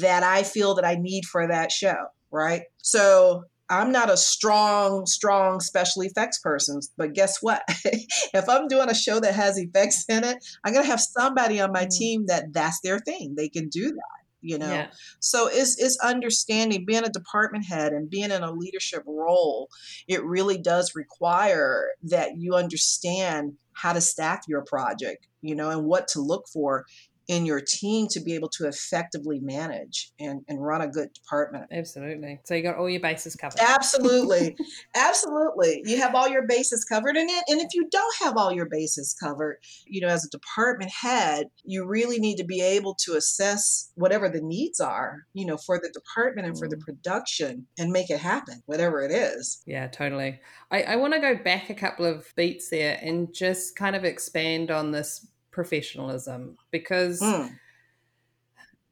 [0.00, 1.96] that I feel that I need for that show,
[2.30, 2.62] right?
[2.78, 7.62] So I'm not a strong, strong special effects person, but guess what?
[7.84, 11.72] if I'm doing a show that has effects in it, I'm gonna have somebody on
[11.72, 11.90] my mm.
[11.90, 13.34] team that that's their thing.
[13.36, 14.88] They can do that you know yeah.
[15.20, 19.70] so it's it's understanding being a department head and being in a leadership role
[20.08, 25.84] it really does require that you understand how to staff your project you know and
[25.84, 26.84] what to look for
[27.28, 31.66] in your team to be able to effectively manage and, and run a good department.
[31.70, 32.40] Absolutely.
[32.44, 33.60] So you got all your bases covered.
[33.60, 34.56] Absolutely.
[34.96, 35.82] Absolutely.
[35.84, 37.16] You have all your bases covered.
[37.16, 40.30] And, it, and if you don't have all your bases covered, you know, as a
[40.30, 45.46] department head, you really need to be able to assess whatever the needs are, you
[45.46, 46.80] know, for the department and for the mm.
[46.80, 49.62] production and make it happen, whatever it is.
[49.66, 50.40] Yeah, totally.
[50.70, 54.04] I, I want to go back a couple of beats there and just kind of
[54.04, 57.50] expand on this professionalism because mm.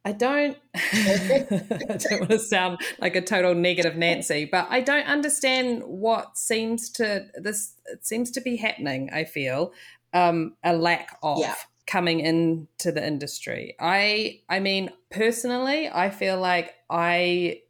[0.04, 5.06] I don't I don't want to sound like a total negative Nancy, but I don't
[5.06, 9.72] understand what seems to this it seems to be happening, I feel.
[10.12, 11.54] Um, a lack of yeah.
[11.86, 13.76] coming into the industry.
[13.78, 17.62] I I mean, personally, I feel like I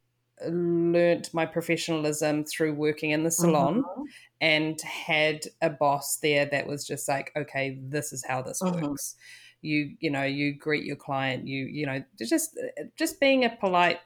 [0.46, 4.02] learnt my professionalism through working in the salon mm-hmm.
[4.40, 8.86] And had a boss there that was just like okay this is how this mm-hmm.
[8.86, 9.16] works
[9.62, 12.58] you you know you greet your client you you know just
[12.96, 13.98] just being a polite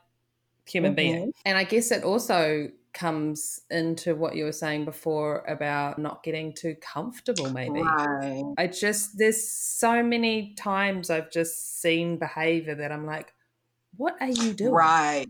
[0.66, 0.96] human mm-hmm.
[0.96, 6.22] being and i guess it also comes into what you were saying before about not
[6.22, 8.44] getting too comfortable maybe Right.
[8.56, 13.32] i just there's so many times i've just seen behavior that i'm like
[13.96, 15.26] what are you doing Right.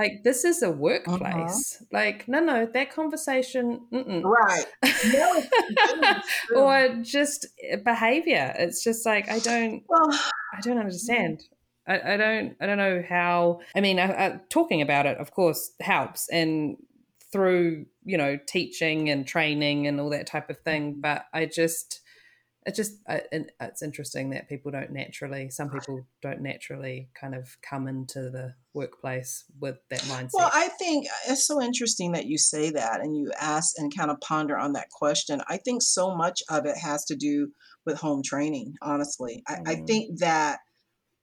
[0.00, 0.76] Like this is a Uh-huh.
[0.88, 4.22] workplace like no no that conversation mm-mm.
[4.24, 4.66] Right.
[5.16, 10.10] No, or just eh, behavior it's just like i don't well,
[10.56, 11.44] I don't understand.
[11.86, 12.56] I, I don't.
[12.60, 13.60] I don't know how.
[13.74, 16.76] I mean, I, I, talking about it, of course, helps, and
[17.32, 20.96] through you know teaching and training and all that type of thing.
[21.00, 21.99] But I just,
[22.66, 25.48] it just, it's interesting that people don't naturally.
[25.48, 30.34] Some people don't naturally kind of come into the workplace with that mindset.
[30.34, 33.94] Well, I think uh, it's so interesting that you say that and you ask and
[33.96, 35.40] kind of ponder on that question.
[35.48, 37.48] I think so much of it has to do
[37.86, 39.42] with home training, honestly.
[39.48, 39.86] I, I Mm.
[39.86, 40.58] think that,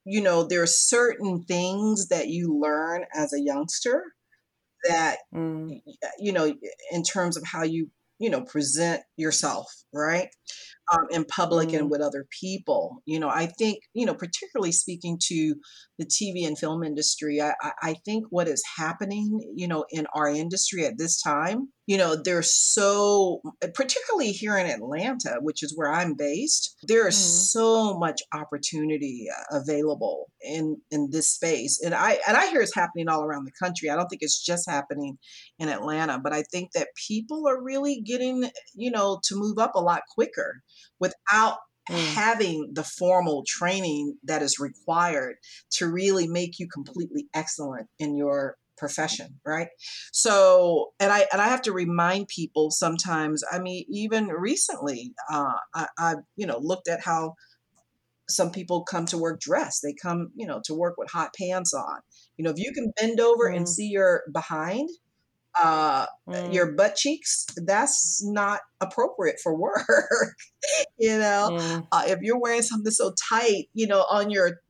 [0.06, 4.04] you know, there are certain things that you learn as a youngster
[4.86, 5.82] that, Mm,
[6.18, 6.52] you know,
[6.92, 10.30] in terms of how you, you know, present yourself, right?
[10.90, 11.80] Um, in public Mm.
[11.80, 13.02] and with other people.
[13.06, 15.56] You know, I think, you know, particularly speaking to
[16.00, 20.30] the TV and film industry, I, I, think what is happening, you know, in our
[20.30, 23.42] industry at this time, you know, there's so,
[23.74, 27.52] particularly here in Atlanta, which is where I'm based, there is Mm.
[27.52, 33.10] so much opportunity available in in this space, and I and I hear it's happening
[33.10, 33.90] all around the country.
[33.90, 35.18] I don't think it's just happening
[35.60, 39.72] in Atlanta, but I think that people are really getting, you know, to move up
[39.76, 40.62] a lot quicker
[41.00, 41.58] without
[41.90, 42.14] Mm.
[42.16, 45.38] having the formal training that is required
[45.72, 49.70] to really make you completely excellent in your profession right
[50.12, 55.54] so and i and i have to remind people sometimes i mean even recently uh
[55.74, 57.34] i i you know looked at how
[58.30, 61.74] some people come to work dressed they come you know to work with hot pants
[61.74, 62.00] on
[62.38, 63.68] you know if you can bend over and Mm.
[63.68, 64.90] see your behind
[65.62, 70.36] uh mm, your butt cheeks that's not appropriate for work
[70.98, 71.50] you know?
[71.52, 74.62] Mm, uh, if you're wearing something so tight you know on your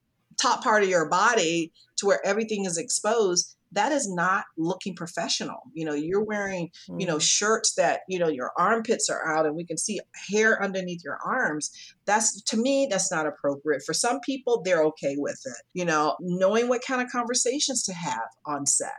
[0.42, 5.58] top part of your body to where everything is exposed that is not looking professional
[5.74, 5.94] you know?
[5.94, 7.22] You're wearing you know mm.
[7.22, 11.20] shirts that you know your armpits are out and we can see hair underneath your
[11.26, 11.72] arms.
[12.06, 13.84] That's to me that's not appropriate.
[13.86, 16.16] For some people they're okay with it you know?
[16.20, 18.94] Knowing what kind of conversations to have on set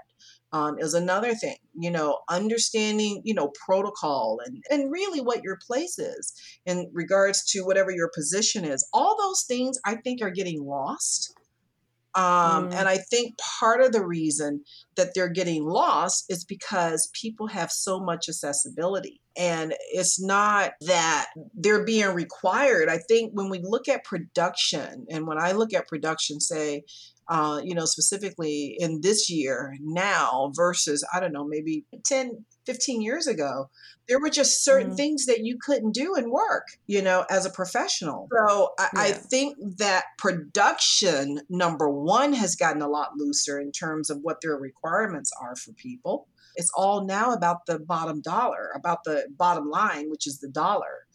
[0.53, 5.59] um, is another thing you know understanding you know protocol and and really what your
[5.67, 6.33] place is
[6.67, 11.35] in regards to whatever your position is all those things i think are getting lost
[12.15, 12.75] um, Mm.
[12.75, 14.65] and i think part of the reason
[14.97, 21.27] that they're getting lost is because people have so much accessibility and it's not that
[21.55, 22.89] they're being required.
[22.89, 26.83] I think when we look at production and when i look at production say
[27.29, 33.01] uh, you know specifically in this year now versus i don't know maybe 10 15
[33.03, 33.69] years ago
[34.09, 34.97] there were just certain Mm.
[34.97, 38.29] things that you couldn't do in work you know as a professional.
[38.35, 44.11] So I, I think that production number one has gotten a lot looser in terms
[44.11, 46.27] of what their requirements are for people
[46.59, 51.07] it's all now about the bottom dollar about the bottom line which is the dollar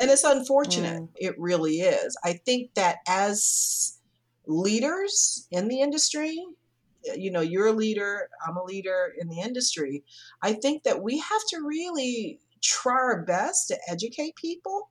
[0.00, 1.08] and it's unfortunate Mm.
[1.16, 3.98] it really is i think that as
[4.46, 6.36] leaders in the industry
[7.14, 10.02] you know you're a leader i'm a leader in the industry
[10.42, 14.88] i think that we have to really try our best to educate people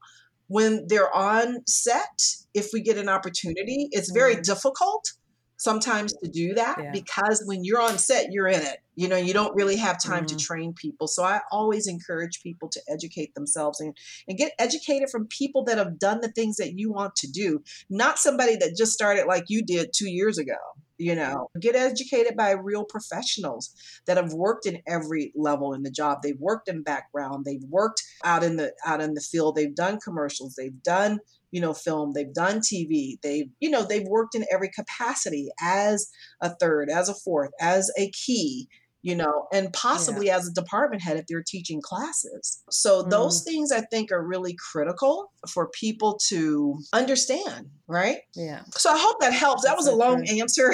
[0.47, 4.43] when they're on set if we get an opportunity it's very Mm.
[4.43, 5.14] difficult
[5.58, 6.91] sometimes to do that Yeah.
[6.91, 10.25] because when you're on set you're in it you know you don't really have time
[10.25, 10.39] to Mm.
[10.39, 11.07] train people.
[11.07, 13.95] So i always encourage people to educate themselves and,
[14.27, 17.63] and get educated from people that have done the things that you want to do
[17.89, 20.57] not somebody that just started like you did two years ago
[20.97, 21.49] you know.
[21.59, 23.73] Get educated by real professionals
[24.07, 26.19] that have worked in every level in the job.
[26.23, 27.45] They've worked in background.
[27.45, 29.55] They've worked out in the out in the field.
[29.55, 30.55] They've done commercials.
[30.55, 31.19] They've done
[31.51, 32.13] you know film.
[32.13, 36.09] They've done tv they've you know they've worked in every capacity as
[36.41, 38.67] a third as a fourth as a key
[39.03, 43.71] you know and possibly as a department head if they're teaching classes so those things
[43.71, 48.61] i think are really critical for people to understand right Yeah.
[48.71, 50.73] so i hope that helps that was a long answer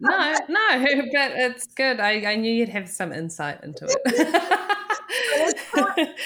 [0.00, 0.68] No, no,
[1.12, 2.00] but it's good.
[2.00, 5.20] I, I knew you'd have some insight into it.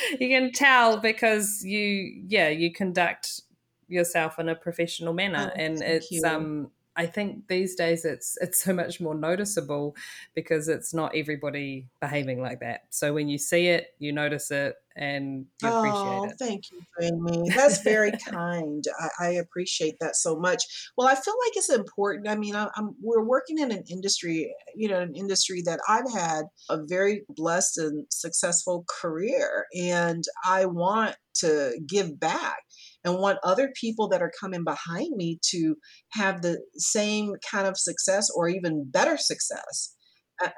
[0.21, 3.41] you can tell because you, yeah, you conduct
[3.89, 6.23] yourself in a professional manner, Oh, and it's you.
[6.25, 9.97] um, I think these days it's it's so much more noticeable
[10.35, 12.85] because it's not everybody behaving like that.
[12.91, 16.37] So when you see it, you notice it and you oh, appreciate it.
[16.39, 17.51] Thank you, Jamie.
[17.51, 18.85] That's very kind.
[19.01, 20.63] I, I, appreciate that so much.
[20.97, 22.29] Well, I feel like it's important.
[22.29, 26.11] I mean, I, am we're working in an industry, you know, an industry that I've
[26.13, 32.63] had a very blessed and successful career, and I want to give back
[33.05, 35.77] and want other people that are coming behind me to
[36.13, 39.95] have the same kind of success or even better success.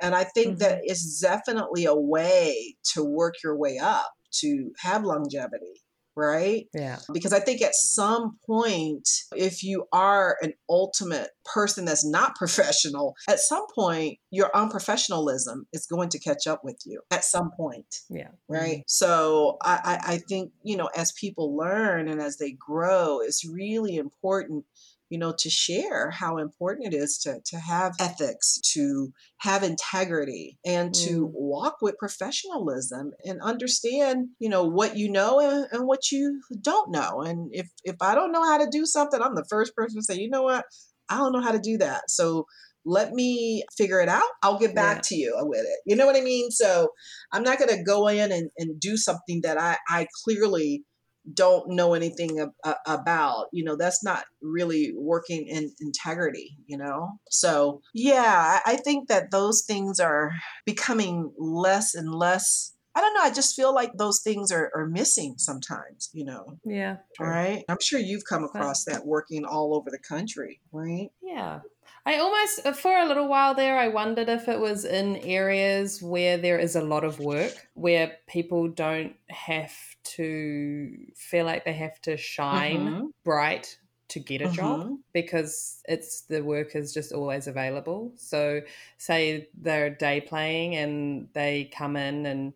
[0.01, 0.59] And I think mm-hmm.
[0.59, 5.83] that it's definitely a way to work your way up to have longevity
[6.17, 6.67] right?
[6.75, 6.99] Yeah.
[7.13, 13.15] Because I think at some point, if you are an ultimate person that's not professional,
[13.29, 17.97] at some point, your unprofessionalism is going to catch up with you at some point.
[18.09, 18.29] Yeah.
[18.49, 18.79] Right.
[18.79, 18.83] Mm-hmm.
[18.87, 23.97] So I, I think, you know, as people learn and as they grow, it's really
[23.97, 24.65] important
[25.09, 30.59] you know, to share how important it is to, to have ethics, to have integrity,
[30.65, 31.31] and to mm.
[31.33, 36.91] walk with professionalism and understand, you know, what you know and, and, what you don't
[36.91, 37.23] know.
[37.23, 40.03] And if if I don't know how to do something, I'm the first person to
[40.03, 40.65] say, you know what,
[41.09, 42.11] I don't know how to do that.
[42.11, 42.47] So
[42.85, 44.23] let me figure it out.
[44.43, 45.03] I'll get back yeah.
[45.03, 45.81] to you with it.
[45.87, 46.51] You know what I mean?
[46.51, 46.89] So
[47.33, 50.85] I'm not going to go in and, and do something that I, I clearly
[51.33, 57.19] don't know anything ab- about you know that's not really working in integrity you know
[57.29, 60.33] so yeah i think that those things are
[60.65, 63.21] becoming less and less I don't know.
[63.21, 66.57] I just feel like those things are, are missing sometimes, you know.
[66.65, 66.97] Yeah.
[67.15, 67.29] True.
[67.29, 67.63] Right.
[67.69, 71.11] I'm sure you've come across that working all over the country, right?
[71.23, 71.61] Yeah.
[72.05, 76.03] I almost, uh, for a little while there, I wondered if it was in areas
[76.03, 79.75] where there is a lot of work, where people don't have
[80.17, 83.07] to feel like they have to shine mm-hmm.
[83.25, 83.79] bright
[84.09, 84.55] to get a mm-hmm.
[84.55, 88.13] job because it's the work is just always available.
[88.17, 88.61] So,
[88.99, 92.53] say they're day playing and they come in and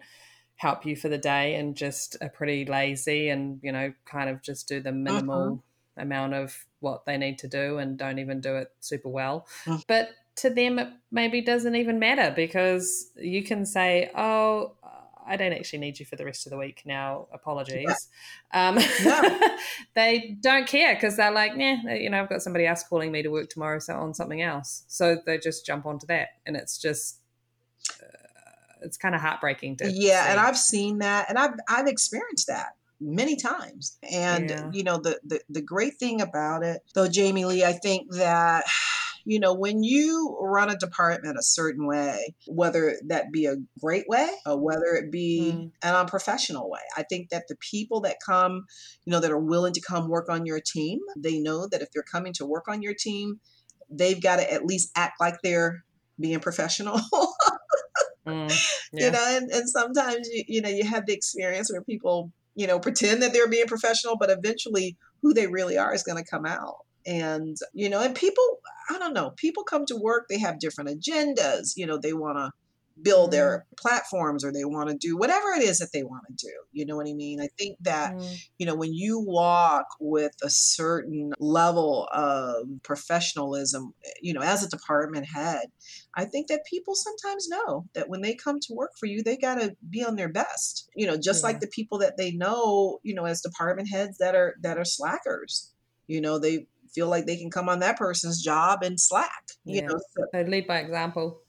[0.61, 4.43] help you for the day and just are pretty lazy and you know kind of
[4.43, 5.70] just do the minimal mm-hmm.
[6.01, 9.47] Amount of what they need to do and don't even do it super well.
[9.67, 9.83] Mm.
[9.87, 14.75] But to them, it maybe doesn't even matter because you can say, oh,
[15.27, 17.29] I don't actually need you for the rest of the week now.
[17.33, 18.09] Apologies.
[18.53, 18.69] Yeah.
[18.69, 19.57] Um, yeah.
[19.95, 23.23] they don't care because they're like, yeah, you know, I've got somebody else calling me
[23.23, 24.85] to work tomorrow so on something else.
[24.89, 26.29] So they just jump onto that.
[26.47, 27.21] And it's just,
[28.03, 28.21] uh,
[28.83, 30.31] it's kind of heartbreaking to yeah see.
[30.31, 33.99] and i've seen that and i've i've experienced that many times.
[34.11, 34.71] And yeah.
[34.73, 38.65] you know, the, the the great thing about it, though, Jamie Lee, I think that
[39.25, 44.09] you know, when you run a department a certain way, whether that be a great
[44.09, 45.71] way or whether it be mm.
[45.83, 48.65] an unprofessional way, I think that the people that come,
[49.05, 51.91] you know, that are willing to come work on your team, they know that if
[51.93, 53.41] they're coming to work on your team,
[53.91, 55.85] they've got to at least act like they're
[56.19, 57.01] being professional.
[58.27, 59.07] mm, yeah.
[59.07, 62.67] You know, and, and sometimes you, you know, you have the experience where people you
[62.67, 66.29] know, pretend that they're being professional, but eventually who they really are is going to
[66.29, 66.77] come out.
[67.07, 68.45] And, you know, and people,
[68.91, 71.73] I don't know, people come to work, they have different agendas.
[71.77, 72.51] You know, they want to
[73.03, 76.47] build their platforms or they want to do whatever it is that they want to
[76.47, 76.53] do.
[76.73, 77.41] You know what I mean?
[77.41, 78.47] I think that, mm.
[78.59, 84.69] you know, when you walk with a certain level of professionalism, you know, as a
[84.69, 85.67] department head,
[86.15, 89.37] I think that people sometimes know that when they come to work for you, they
[89.37, 90.89] got to be on their best.
[90.95, 91.49] You know, just yeah.
[91.49, 94.85] like the people that they know, you know, as department heads that are that are
[94.85, 95.73] slackers.
[96.07, 99.45] You know, they feel like they can come on that person's job and slack.
[99.65, 99.87] You yeah.
[99.87, 101.43] know, so, they lead by example.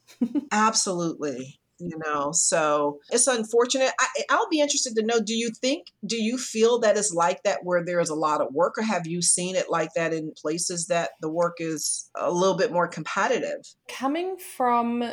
[0.52, 1.60] Absolutely.
[1.80, 3.92] You know, so it's unfortunate.
[4.00, 5.20] I, I'll be interested to know.
[5.20, 5.88] Do you think?
[6.06, 8.84] Do you feel that it's like that where there is a lot of work, or
[8.84, 12.72] have you seen it like that in places that the work is a little bit
[12.72, 13.62] more competitive?
[13.90, 15.04] Coming from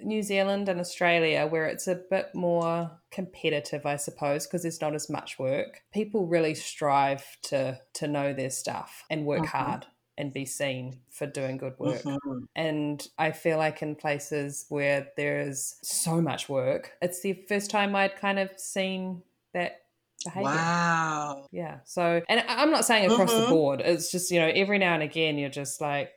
[0.00, 4.96] New Zealand and Australia, where it's a bit more competitive, I suppose, because there's not
[4.96, 5.82] as much work.
[5.92, 9.56] People really strive to to know their stuff and work mm-hmm.
[9.56, 9.86] hard
[10.18, 12.02] and be seen for doing good work.
[12.02, 12.44] Mm-hmm.
[12.54, 17.94] And I feel like in places where there's so much work, it's the first time
[17.94, 19.82] I'd kind of seen that
[20.24, 20.50] behavior.
[20.50, 21.46] Wow.
[21.52, 21.78] Yeah.
[21.84, 23.42] So, and I'm not saying across mm-hmm.
[23.42, 23.80] the board.
[23.84, 26.12] It's just you know every now and again you're just like,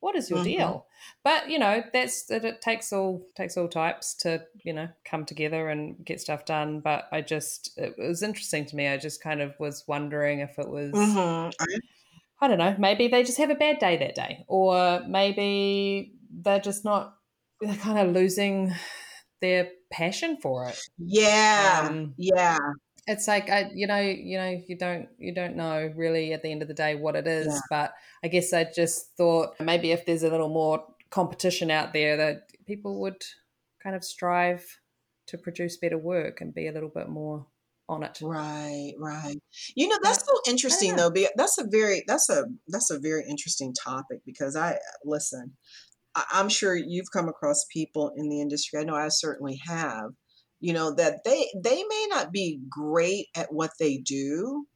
[0.00, 0.48] what is your mm-hmm.
[0.48, 0.86] deal?
[1.22, 5.24] But you know, that's that it takes all takes all types to you know come
[5.24, 6.80] together and get stuff done.
[6.80, 8.88] But I just it was interesting to me.
[8.88, 10.92] I just kind of was wondering if it was.
[10.92, 11.76] Mm-hmm.
[12.40, 12.74] I don't know.
[12.78, 17.14] Maybe they just have a bad day that day, or maybe they're just not.
[17.60, 18.74] They're kind of losing
[19.40, 20.78] their passion for it.
[20.98, 22.58] Yeah, um, yeah.
[23.06, 26.50] it's like I, you know, you know, you don't you don't know really at the
[26.50, 27.46] end of the day what it is.
[27.46, 27.60] Yeah.
[27.70, 32.16] But I guess I just thought maybe if there's a little more competition out there,
[32.16, 33.22] that people would
[33.82, 34.64] kind of strive
[35.26, 37.46] to produce better work and be a little bit more
[37.88, 38.18] on it.
[38.22, 39.36] Right, right.
[39.74, 41.12] You know, that's so interesting though.
[41.36, 45.52] That's a very that's a that's a very interesting topic because I uh, listen.
[46.14, 48.80] I, I'm sure you've come across people in the industry.
[48.80, 50.10] I know I certainly have
[50.60, 54.66] you know that they they may not be great at what they do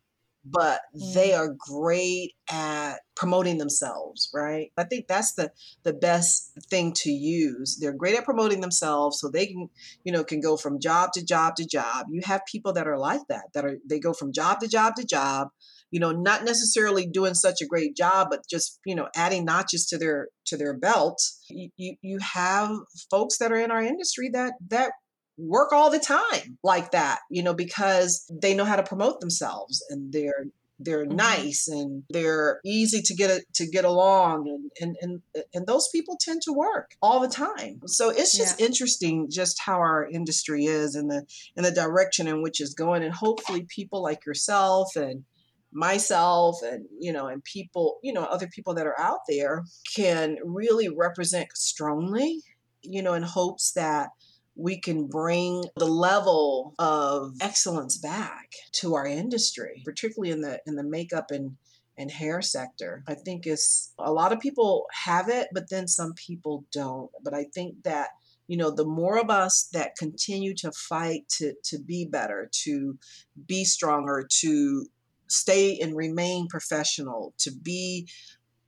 [0.50, 1.14] but mm.
[1.14, 4.70] they are great at promoting themselves right?
[4.76, 5.50] I think that's the
[5.82, 7.78] the best thing to use.
[7.80, 9.68] They're great at promoting themselves so they can
[10.04, 12.06] you know can go from job to job to job.
[12.10, 14.94] You have people that are like that that are they go from job to job
[14.96, 15.48] to job
[15.90, 19.86] you know not necessarily doing such a great job but just you know adding notches
[19.86, 21.20] to their to their belt.
[21.48, 22.70] You, you, you have
[23.10, 24.92] folks that are in our industry that that
[25.38, 29.84] work all the time like that, you know, because they know how to promote themselves
[29.88, 30.46] and they're
[30.80, 31.16] they're mm-hmm.
[31.16, 34.48] nice and they're easy to get a, to get along
[34.80, 38.60] and, and and and those people tend to work all the time so it's just
[38.60, 38.66] yeah.
[38.66, 41.24] interesting just how our industry is and the
[41.56, 45.24] and the direction in which it's going and hopefully people like yourself and
[45.72, 49.64] myself and you know and people you know other people that are out there
[49.94, 52.40] can really represent strongly
[52.82, 54.10] you know in hopes that
[54.58, 60.74] we can bring the level of excellence back to our industry, particularly in the in
[60.74, 61.56] the makeup and
[61.96, 63.04] and hair sector.
[63.06, 67.10] I think it's a lot of people have it, but then some people don't.
[67.22, 68.08] But I think that
[68.48, 72.98] you know the more of us that continue to fight to to be better, to
[73.46, 74.86] be stronger, to
[75.28, 78.08] stay and remain professional, to be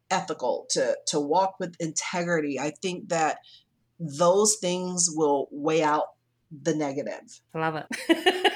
[0.09, 2.61] ethical, to to walk with integrity.
[2.61, 3.39] I think that
[4.01, 6.15] those things will weigh out
[6.63, 7.41] the negative.
[7.55, 8.53] I love it.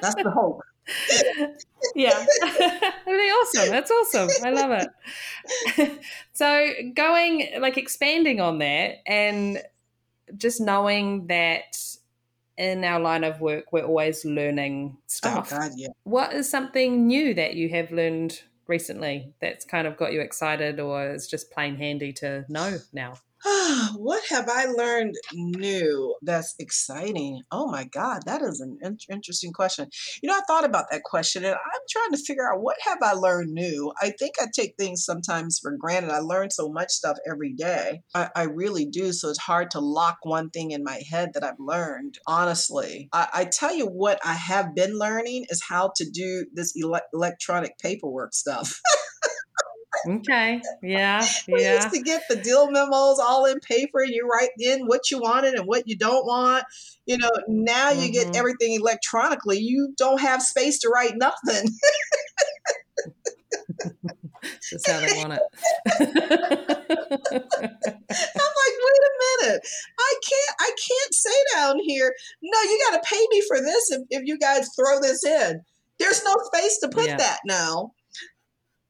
[0.00, 0.60] That's the hope.
[1.94, 2.26] yeah.
[3.06, 3.70] really awesome.
[3.70, 4.28] That's awesome.
[4.44, 4.86] I love
[5.76, 6.00] it.
[6.32, 9.62] so going like expanding on that and
[10.36, 11.78] just knowing that
[12.56, 15.48] in our line of work we're always learning oh, stuff.
[15.52, 15.88] Oh God, yeah.
[16.04, 20.80] What is something new that you have learned recently that's kind of got you excited
[20.80, 23.14] or is just plain handy to know now?
[23.96, 27.42] what have I learned new that's exciting?
[27.50, 29.88] Oh my God, that is an in- interesting question.
[30.22, 32.98] You know, I thought about that question and I'm trying to figure out what have
[33.02, 33.92] I learned new.
[34.00, 36.10] I think I take things sometimes for granted.
[36.10, 38.00] I learn so much stuff every day.
[38.14, 39.12] I, I really do.
[39.12, 42.18] So it's hard to lock one thing in my head that I've learned.
[42.26, 46.74] Honestly, I, I tell you what I have been learning is how to do this
[46.82, 48.80] ele- electronic paperwork stuff.
[50.06, 50.60] Okay.
[50.82, 51.26] Yeah.
[51.48, 51.76] we yeah.
[51.76, 55.18] used to get the deal memos all in paper and you write in what you
[55.18, 56.64] wanted and what you don't want.
[57.06, 58.30] You know, now you mm-hmm.
[58.30, 59.58] get everything electronically.
[59.58, 61.68] You don't have space to write nothing.
[64.70, 65.42] Just how they want it.
[66.00, 66.10] I'm
[68.60, 69.62] like, wait a minute.
[69.98, 74.02] I can't I can't say down here, no, you gotta pay me for this if,
[74.10, 75.60] if you guys throw this in.
[75.98, 77.16] There's no space to put yeah.
[77.16, 77.92] that now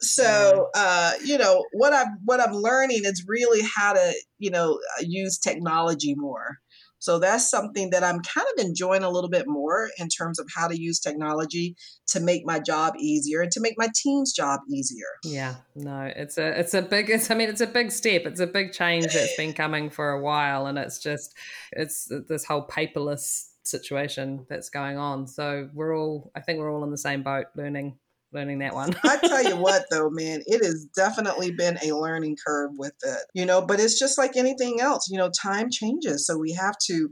[0.01, 4.79] so uh, you know what i'm what i'm learning is really how to you know
[4.99, 6.59] uh, use technology more.
[6.99, 10.47] So that's something that i'm kind of enjoying a little bit more in terms of
[10.55, 11.77] how to use technology
[12.09, 15.09] to make my job easier and to make my team's job easier.
[15.25, 18.23] Yeah no it's a it's a big it's i mean it's a big step.
[18.25, 21.35] It's a big change that's been coming for a while and it's just
[21.73, 25.27] it's this whole paperless situation that's going on.
[25.27, 27.99] So we're all i think we're all in the same boat learning
[28.35, 28.95] learning that one.
[29.05, 33.21] I tell you what, though, man, it has definitely been a learning curve with it,
[33.35, 36.27] you know, but it's just like anything else, you know, time changes.
[36.27, 37.11] So we have to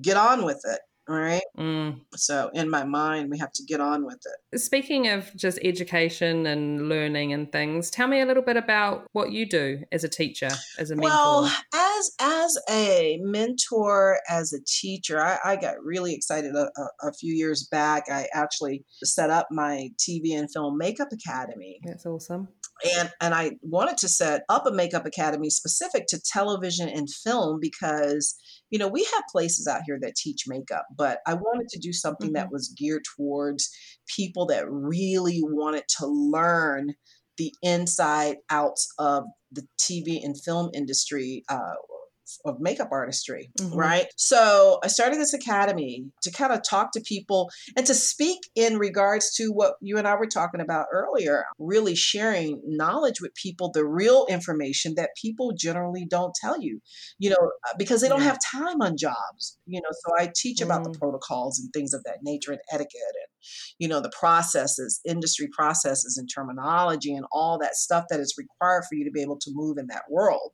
[0.00, 0.80] get on with it.
[1.10, 1.42] All right.
[1.58, 2.02] Mm.
[2.14, 4.20] So in my mind, we have to get on with
[4.52, 4.60] it.
[4.60, 9.32] Speaking of just education and learning and things, tell me a little bit about what
[9.32, 11.10] you do as a teacher, as a mentor.
[11.10, 17.08] Well, as as a mentor, as a teacher, I, I got really excited a, a,
[17.08, 18.04] a, few years back.
[18.08, 21.80] I actually set up my TV and film makeup academy.
[21.84, 22.46] That's awesome
[22.98, 27.58] and and I wanted to set up a makeup academy specific to television and film
[27.60, 28.34] because
[28.70, 31.92] you know we have places out here that teach makeup but I wanted to do
[31.92, 32.34] something mm-hmm.
[32.34, 33.70] that was geared towards
[34.16, 36.94] people that really wanted to learn
[37.38, 41.74] the inside outs of the TV and film industry uh,
[42.44, 43.76] of makeup artistry, mm-hmm.
[43.76, 44.06] right?
[44.16, 48.78] So I started this academy to kind of talk to people and to speak in
[48.78, 53.70] regards to what you and I were talking about earlier, really sharing knowledge with people,
[53.72, 56.80] the real information that people generally don't tell you,
[57.18, 59.90] you know, uh, because they don't have time on jobs, you know.
[59.90, 60.92] So I teach about mm.
[60.92, 63.30] the protocols and things of that nature and etiquette and
[63.78, 68.84] you know, the processes, industry processes and terminology and all that stuff that is required
[68.88, 70.52] for you to be able to move in that world.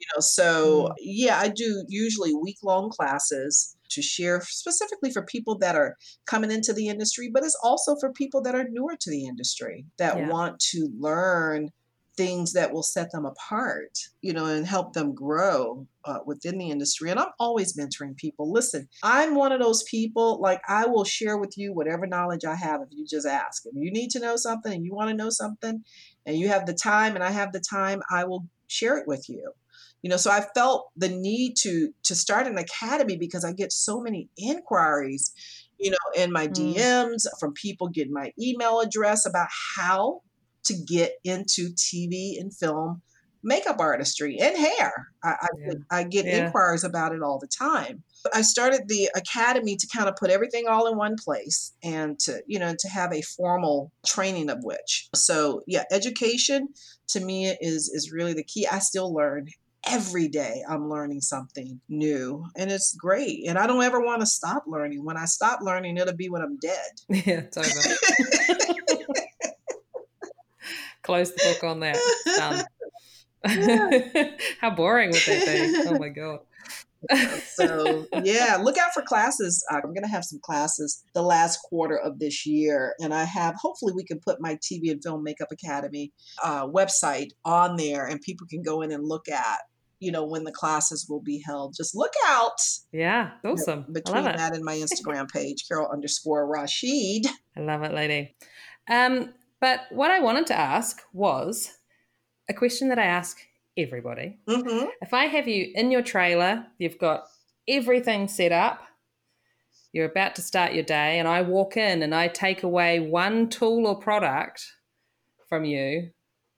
[0.00, 0.94] You know, so mm.
[0.98, 5.96] yeah, I do usually week long classes to share specifically for people that are
[6.26, 9.84] coming into the industry, but it's also for people that are newer to the industry
[9.98, 10.28] that yeah.
[10.28, 11.70] want to learn
[12.16, 16.70] things that will set them apart, you know, and help them grow uh, within the
[16.70, 17.10] industry.
[17.10, 18.52] And I'm always mentoring people.
[18.52, 22.56] Listen, I'm one of those people, like, I will share with you whatever knowledge I
[22.56, 23.64] have if you just ask.
[23.64, 25.82] If you need to know something and you want to know something
[26.26, 29.28] and you have the time and I have the time, I will share it with
[29.28, 29.52] you
[30.02, 33.72] you know so i felt the need to to start an academy because i get
[33.72, 35.32] so many inquiries
[35.78, 36.54] you know in my mm.
[36.54, 40.20] dms from people getting my email address about how
[40.64, 43.02] to get into TV and film
[43.42, 44.92] makeup artistry and hair.
[45.24, 45.98] I, I.
[45.98, 46.44] I get yeah.
[46.46, 48.02] inquiries about it all the time.
[48.34, 52.42] I started the academy to kind of put everything all in one place and to,
[52.46, 55.08] you know, to have a formal training of which.
[55.14, 56.68] So yeah, education
[57.08, 58.66] to me is is really the key.
[58.66, 59.48] I still learn
[59.86, 63.46] every day I'm learning something new and it's great.
[63.48, 65.04] And I don't ever want to stop learning.
[65.04, 66.90] When I stop learning, it'll be when I'm dead.
[67.26, 67.96] Yeah, totally.
[71.02, 71.98] Close the book on that.
[72.36, 72.64] Done.
[74.60, 75.88] How boring would that be?
[75.88, 76.40] Oh my god.
[77.54, 81.96] so yeah look out for classes i'm going to have some classes the last quarter
[81.96, 85.48] of this year and i have hopefully we can put my tv and film makeup
[85.50, 86.12] academy
[86.44, 89.60] uh, website on there and people can go in and look at
[90.00, 92.58] you know when the classes will be held just look out
[92.92, 97.26] yeah awesome you know, between that and my instagram page carol underscore rasheed
[97.56, 98.34] i love it lady
[98.90, 101.76] um but what I wanted to ask was
[102.48, 103.38] a question that I ask
[103.76, 104.38] everybody.
[104.48, 104.86] Mm-hmm.
[105.02, 107.24] If I have you in your trailer, you've got
[107.68, 108.80] everything set up,
[109.92, 113.48] you're about to start your day, and I walk in and I take away one
[113.48, 114.64] tool or product
[115.48, 116.10] from you,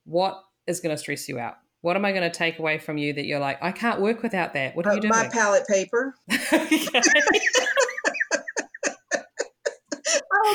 [0.04, 1.56] what is going to stress you out?
[1.82, 4.22] What am I going to take away from you that you're like, I can't work
[4.22, 4.76] without that?
[4.76, 5.10] What are uh, you doing?
[5.10, 6.14] My palette paper.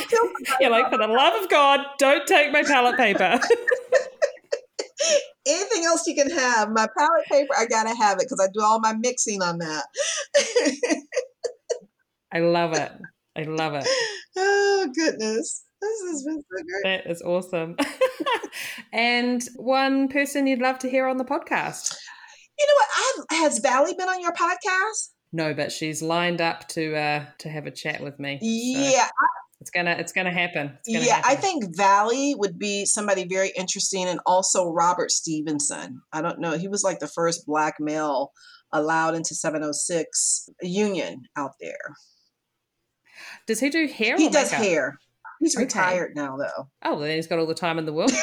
[0.59, 3.39] You're like, for the love of God, don't take my palette paper.
[5.47, 6.69] Anything else you can have.
[6.71, 9.85] My palette paper, I gotta have it because I do all my mixing on that.
[12.33, 12.91] I love it.
[13.35, 13.87] I love it.
[14.35, 15.63] Oh goodness.
[15.81, 16.83] This has been so great.
[16.83, 17.75] That is awesome.
[18.93, 21.95] and one person you'd love to hear on the podcast.
[22.57, 23.25] You know what?
[23.31, 25.09] I've, has Valley been on your podcast?
[25.31, 28.39] No, but she's lined up to uh to have a chat with me.
[28.39, 28.45] So.
[28.47, 29.07] Yeah,
[29.59, 30.77] it's gonna it's gonna happen.
[30.79, 31.31] It's gonna yeah, happen.
[31.31, 36.01] I think Valley would be somebody very interesting, and also Robert Stevenson.
[36.13, 36.57] I don't know.
[36.57, 38.31] He was like the first black male
[38.71, 41.95] allowed into 706 union out there.
[43.47, 44.17] Does he do hair?
[44.17, 44.65] He does makeup?
[44.65, 44.99] hair.
[45.47, 45.63] He's okay.
[45.63, 46.67] retired now, though.
[46.83, 48.11] Oh, well, then he's got all the time in the world.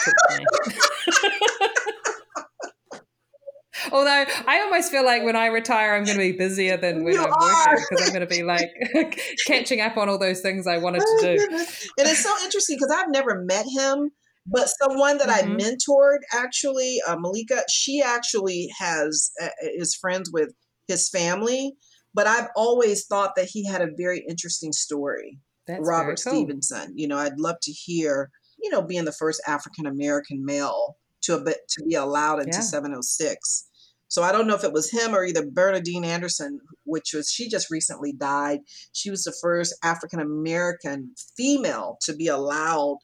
[3.91, 7.15] Although I almost feel like when I retire, I'm going to be busier than when
[7.15, 7.71] you I'm are.
[7.71, 8.69] working because I'm going to be like
[9.47, 11.39] catching up on all those things I wanted to do.
[11.51, 11.67] and
[11.99, 14.11] it's so interesting because I've never met him,
[14.47, 15.53] but someone that mm-hmm.
[15.53, 20.51] I mentored actually, uh, Malika, she actually has uh, is friends with
[20.89, 21.73] his family.
[22.13, 25.39] But I've always thought that he had a very interesting story.
[25.67, 26.33] That's Robert cool.
[26.33, 26.93] Stevenson.
[26.97, 28.31] You know, I'd love to hear,
[28.63, 32.59] you know, being the first African American male to a bit to be allowed into
[32.59, 32.61] yeah.
[32.61, 33.69] 706
[34.15, 37.49] so I don't know if it was him or either Bernadine Anderson, which was she
[37.49, 38.61] just recently died.
[38.93, 42.99] She was the first African American female to be allowed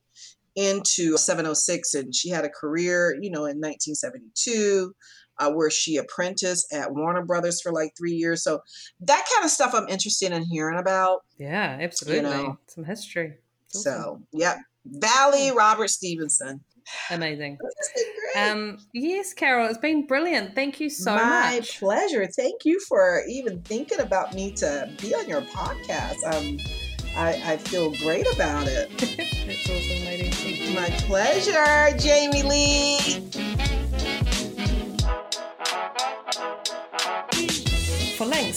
[0.55, 4.95] into 706 and she had a career, you know, in 1972
[5.41, 8.45] uh, where she apprenticed at Warner Brothers for like three years.
[8.45, 8.61] So
[9.01, 11.21] that kind of stuff I'm interested in hearing about.
[11.39, 12.31] Yeah, absolutely.
[12.31, 12.59] You know?
[12.69, 13.39] Some history.
[13.75, 13.83] Awesome.
[13.83, 14.59] So, yeah.
[14.85, 16.61] Valley Robert Stevenson.
[17.11, 17.59] Amazing.
[18.37, 20.55] Um, yes, Carol, it's been brilliant.
[20.55, 21.23] Thank you so My
[21.57, 21.83] much.
[21.83, 22.27] My pleasure.
[22.27, 26.23] Thank you for even thinking about me to be on your podcast.
[26.33, 26.59] Um,
[27.17, 28.91] I, I feel great about it.
[28.99, 30.75] That's awesome, lady.
[30.75, 33.50] My pleasure, Jamie Lee.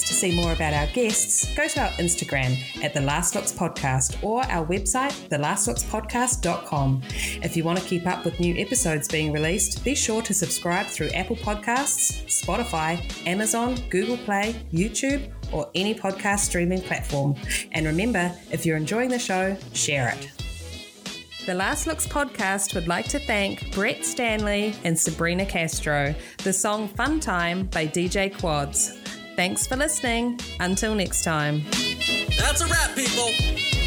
[0.02, 4.24] To see more about our guests, go to our Instagram at The Last Looks Podcast
[4.24, 7.04] or our website, thelastlookspodcast.com.
[7.44, 10.88] If you want to keep up with new episodes being released, be sure to subscribe
[10.88, 17.36] through Apple Podcasts, Spotify, Amazon, Google Play, YouTube, or any podcast streaming platform.
[17.72, 20.32] And remember, if you're enjoying the show, share it.
[21.46, 26.16] The Last Looks podcast would like to thank Brett Stanley and Sabrina Castro.
[26.44, 29.03] The song Fun Time by DJ Quads.
[29.36, 30.40] Thanks for listening.
[30.60, 31.64] Until next time.
[32.38, 33.83] That's a wrap, people.